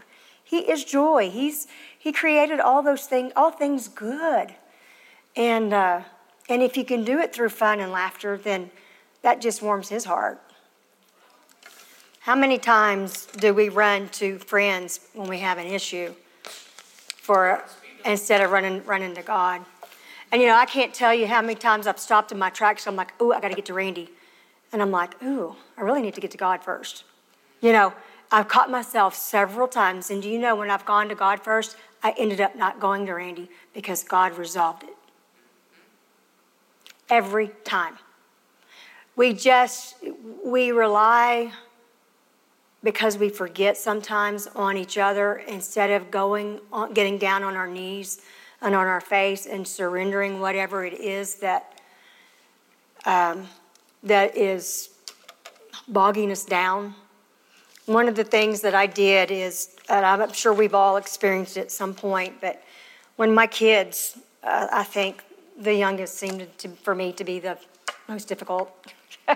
He 0.50 0.68
is 0.68 0.82
joy. 0.82 1.30
He's 1.30 1.68
He 1.96 2.10
created 2.10 2.58
all 2.58 2.82
those 2.82 3.06
things, 3.06 3.32
all 3.36 3.52
things 3.52 3.86
good, 3.86 4.52
and 5.36 5.72
uh, 5.72 6.02
and 6.48 6.60
if 6.60 6.76
you 6.76 6.84
can 6.84 7.04
do 7.04 7.20
it 7.20 7.32
through 7.32 7.50
fun 7.50 7.78
and 7.78 7.92
laughter, 7.92 8.36
then 8.36 8.72
that 9.22 9.40
just 9.40 9.62
warms 9.62 9.90
His 9.90 10.06
heart. 10.06 10.42
How 12.18 12.34
many 12.34 12.58
times 12.58 13.26
do 13.26 13.54
we 13.54 13.68
run 13.68 14.08
to 14.08 14.40
friends 14.40 14.98
when 15.14 15.28
we 15.28 15.38
have 15.38 15.58
an 15.58 15.68
issue 15.68 16.12
for 16.42 17.62
instead 18.04 18.40
of 18.40 18.50
running 18.50 18.84
running 18.84 19.14
to 19.14 19.22
God? 19.22 19.64
And 20.32 20.42
you 20.42 20.48
know, 20.48 20.56
I 20.56 20.66
can't 20.66 20.92
tell 20.92 21.14
you 21.14 21.28
how 21.28 21.40
many 21.40 21.54
times 21.54 21.86
I've 21.86 22.00
stopped 22.00 22.32
in 22.32 22.38
my 22.40 22.50
tracks. 22.50 22.88
I'm 22.88 22.96
like, 22.96 23.12
"Ooh, 23.22 23.32
I 23.32 23.40
got 23.40 23.50
to 23.50 23.54
get 23.54 23.66
to 23.66 23.74
Randy," 23.74 24.10
and 24.72 24.82
I'm 24.82 24.90
like, 24.90 25.22
"Ooh, 25.22 25.54
I 25.78 25.82
really 25.82 26.02
need 26.02 26.14
to 26.14 26.20
get 26.20 26.32
to 26.32 26.38
God 26.38 26.64
first. 26.64 27.04
You 27.60 27.72
know, 27.72 27.92
I've 28.32 28.48
caught 28.48 28.70
myself 28.70 29.14
several 29.14 29.66
times, 29.66 30.10
and 30.10 30.22
do 30.22 30.28
you 30.28 30.38
know 30.38 30.54
when 30.54 30.70
I've 30.70 30.86
gone 30.86 31.08
to 31.08 31.14
God 31.14 31.40
first, 31.40 31.76
I 32.02 32.14
ended 32.16 32.40
up 32.40 32.56
not 32.56 32.80
going 32.80 33.06
to 33.06 33.12
Randy 33.12 33.50
because 33.74 34.04
God 34.04 34.38
resolved 34.38 34.84
it 34.84 34.96
every 37.10 37.48
time. 37.64 37.98
We 39.16 39.34
just 39.34 39.96
we 40.44 40.70
rely 40.70 41.52
because 42.82 43.18
we 43.18 43.28
forget 43.28 43.76
sometimes 43.76 44.46
on 44.48 44.76
each 44.76 44.96
other 44.96 45.36
instead 45.46 45.90
of 45.90 46.10
going 46.10 46.60
on, 46.72 46.94
getting 46.94 47.18
down 47.18 47.42
on 47.42 47.56
our 47.56 47.66
knees 47.66 48.22
and 48.62 48.74
on 48.74 48.86
our 48.86 49.00
face 49.00 49.46
and 49.46 49.66
surrendering 49.66 50.40
whatever 50.40 50.84
it 50.84 50.94
is 50.94 51.34
that 51.36 51.80
um, 53.04 53.46
that 54.02 54.36
is 54.36 54.90
bogging 55.88 56.30
us 56.30 56.44
down. 56.44 56.94
One 57.90 58.06
of 58.06 58.14
the 58.14 58.22
things 58.22 58.60
that 58.60 58.72
I 58.72 58.86
did 58.86 59.32
is, 59.32 59.74
and 59.88 60.06
I'm 60.06 60.32
sure 60.32 60.52
we've 60.52 60.76
all 60.76 60.96
experienced 60.96 61.56
it 61.56 61.62
at 61.62 61.72
some 61.72 61.92
point, 61.92 62.40
but 62.40 62.62
when 63.16 63.34
my 63.34 63.48
kids, 63.48 64.16
uh, 64.44 64.68
I 64.70 64.84
think 64.84 65.24
the 65.58 65.74
youngest 65.74 66.14
seemed 66.14 66.46
to, 66.58 66.68
for 66.68 66.94
me 66.94 67.12
to 67.14 67.24
be 67.24 67.40
the 67.40 67.58
most 68.06 68.28
difficult. 68.28 68.70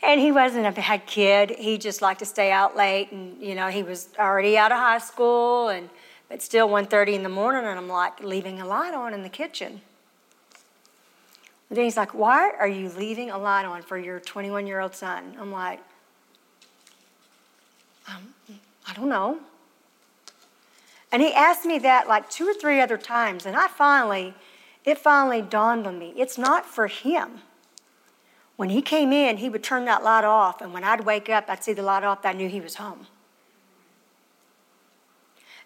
and 0.00 0.20
he 0.20 0.30
wasn't 0.30 0.66
a 0.66 0.70
bad 0.70 1.06
kid. 1.06 1.50
He 1.58 1.76
just 1.76 2.00
liked 2.00 2.20
to 2.20 2.24
stay 2.24 2.52
out 2.52 2.76
late, 2.76 3.10
and 3.10 3.42
you 3.42 3.56
know 3.56 3.66
he 3.66 3.82
was 3.82 4.10
already 4.16 4.56
out 4.56 4.70
of 4.70 4.78
high 4.78 4.98
school, 4.98 5.70
and 5.70 5.90
but 6.28 6.40
still 6.40 6.68
1.30 6.68 7.14
in 7.14 7.22
the 7.24 7.28
morning, 7.28 7.64
and 7.64 7.76
I'm 7.76 7.88
like 7.88 8.22
leaving 8.22 8.60
a 8.60 8.64
light 8.64 8.94
on 8.94 9.12
in 9.12 9.24
the 9.24 9.28
kitchen. 9.28 9.80
And 11.68 11.76
then 11.78 11.84
he's 11.84 11.96
like, 11.96 12.14
"Why 12.14 12.50
are 12.50 12.68
you 12.68 12.90
leaving 12.90 13.32
a 13.32 13.38
light 13.38 13.64
on 13.64 13.82
for 13.82 13.98
your 13.98 14.20
21 14.20 14.68
year 14.68 14.78
old 14.78 14.94
son?" 14.94 15.36
I'm 15.40 15.50
like, 15.50 15.80
um, 18.08 18.34
"I 18.86 18.94
don't 18.94 19.08
know." 19.08 19.40
And 21.12 21.22
he 21.22 21.32
asked 21.32 21.64
me 21.64 21.78
that 21.80 22.08
like 22.08 22.28
two 22.28 22.46
or 22.46 22.54
three 22.54 22.80
other 22.80 22.98
times, 22.98 23.46
and 23.46 23.56
I 23.56 23.68
finally, 23.68 24.34
it 24.84 24.98
finally 24.98 25.42
dawned 25.42 25.86
on 25.86 25.98
me 25.98 26.12
it's 26.16 26.38
not 26.38 26.66
for 26.66 26.86
him. 26.88 27.40
When 28.56 28.70
he 28.70 28.82
came 28.82 29.12
in, 29.12 29.38
he 29.38 29.48
would 29.48 29.64
turn 29.64 29.84
that 29.86 30.04
light 30.04 30.24
off, 30.24 30.60
and 30.60 30.72
when 30.72 30.84
I'd 30.84 31.00
wake 31.00 31.28
up, 31.28 31.46
I'd 31.48 31.64
see 31.64 31.72
the 31.72 31.82
light 31.82 32.04
off, 32.04 32.24
I 32.24 32.32
knew 32.32 32.48
he 32.48 32.60
was 32.60 32.76
home. 32.76 33.06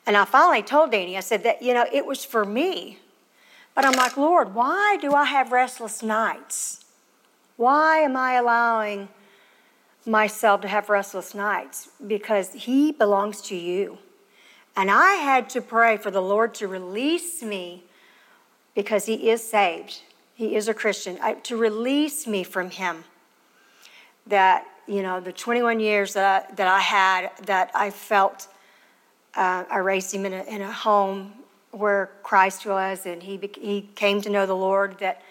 And 0.07 0.17
I 0.17 0.25
finally 0.25 0.63
told 0.63 0.91
Danny, 0.91 1.19
I 1.19 1.21
said 1.21 1.43
that, 1.43 1.61
you 1.61 1.75
know, 1.75 1.85
it 1.93 2.07
was 2.07 2.25
for 2.25 2.47
me. 2.47 2.99
But 3.75 3.85
I'm 3.85 3.93
like, 3.93 4.17
Lord, 4.17 4.55
why 4.55 4.97
do 5.01 5.13
I 5.13 5.25
have 5.27 5.53
restless 5.53 6.03
nights? 6.03 6.87
Why 7.57 7.99
am 7.99 8.17
I 8.17 8.33
allowing 8.35 9.09
myself 10.07 10.61
to 10.63 10.69
have 10.69 10.89
restless 10.89 11.35
nights? 11.35 11.89
Because 12.07 12.53
He 12.53 12.93
belongs 12.93 13.41
to 13.43 13.57
you. 13.57 13.99
And 14.77 14.91
I 14.91 15.15
had 15.15 15.49
to 15.51 15.61
pray 15.61 15.97
for 15.97 16.11
the 16.11 16.23
Lord 16.23 16.55
to 16.55 16.69
release 16.69 17.43
me 17.43 17.85
because 18.75 19.07
He 19.07 19.31
is 19.31 19.43
saved. 19.43 20.03
He 20.35 20.55
is 20.55 20.69
a 20.69 20.75
Christian, 20.75 21.19
I, 21.21 21.35
to 21.35 21.57
release 21.57 22.27
me 22.27 22.45
from 22.45 22.71
Him. 22.71 23.05
That, 24.27 24.67
you 24.87 25.03
know, 25.03 25.21
the 25.21 25.33
21 25.33 25.81
years 25.81 26.15
that 26.15 26.51
I, 26.51 26.55
that 26.55 26.69
I 26.69 26.81
had, 26.81 27.31
that 27.47 27.71
I 27.75 27.91
felt 27.91 28.49
uh, 29.39 29.65
I 29.71 29.79
raised 29.79 30.13
him 30.13 30.27
in 30.27 30.33
a, 30.33 30.43
in 30.43 30.63
a 30.63 30.73
home 30.73 31.33
where 31.71 32.11
Christ 32.23 32.67
was, 32.67 33.07
and 33.07 33.23
he, 33.23 33.39
he 33.61 33.89
came 33.95 34.21
to 34.23 34.31
know 34.31 34.47
the 34.47 34.57
Lord. 34.57 34.99
That, 34.99 35.23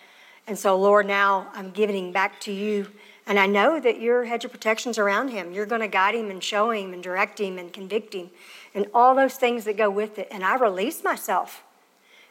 and 0.47 0.57
so, 0.57 0.79
Lord, 0.79 1.07
now 1.07 1.51
I'm 1.53 1.71
giving 1.71 2.13
back 2.13 2.39
to 2.41 2.51
you. 2.53 2.87
And 3.27 3.37
I 3.37 3.45
know 3.45 3.79
that 3.79 3.99
your 3.99 4.23
hedge 4.23 4.45
of 4.45 4.51
protection's 4.51 4.97
around 4.97 5.27
him. 5.29 5.51
You're 5.51 5.65
going 5.65 5.81
to 5.81 5.89
guide 5.89 6.15
him 6.15 6.31
and 6.31 6.41
show 6.41 6.71
him 6.71 6.93
and 6.93 7.03
direct 7.03 7.39
him 7.39 7.57
and 7.57 7.73
convict 7.73 8.13
him 8.13 8.29
and 8.73 8.87
all 8.93 9.15
those 9.15 9.35
things 9.35 9.65
that 9.65 9.75
go 9.75 9.89
with 9.89 10.17
it. 10.17 10.29
And 10.31 10.45
I 10.45 10.55
release 10.55 11.03
myself. 11.03 11.63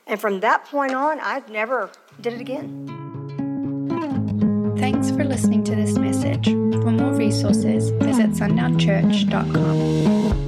And 0.06 0.18
from 0.20 0.40
that 0.40 0.64
point 0.64 0.94
on, 0.94 1.20
I've 1.20 1.50
never 1.50 1.90
did 2.20 2.34
it 2.34 2.40
again. 2.40 2.86
Thanks 4.78 5.10
for 5.10 5.24
listening 5.24 5.64
to 5.64 5.74
this 5.74 5.98
message. 5.98 6.46
For 6.46 6.92
more 6.92 7.12
resources, 7.12 7.90
visit 7.90 8.30
sundownchurch.com. 8.30 10.45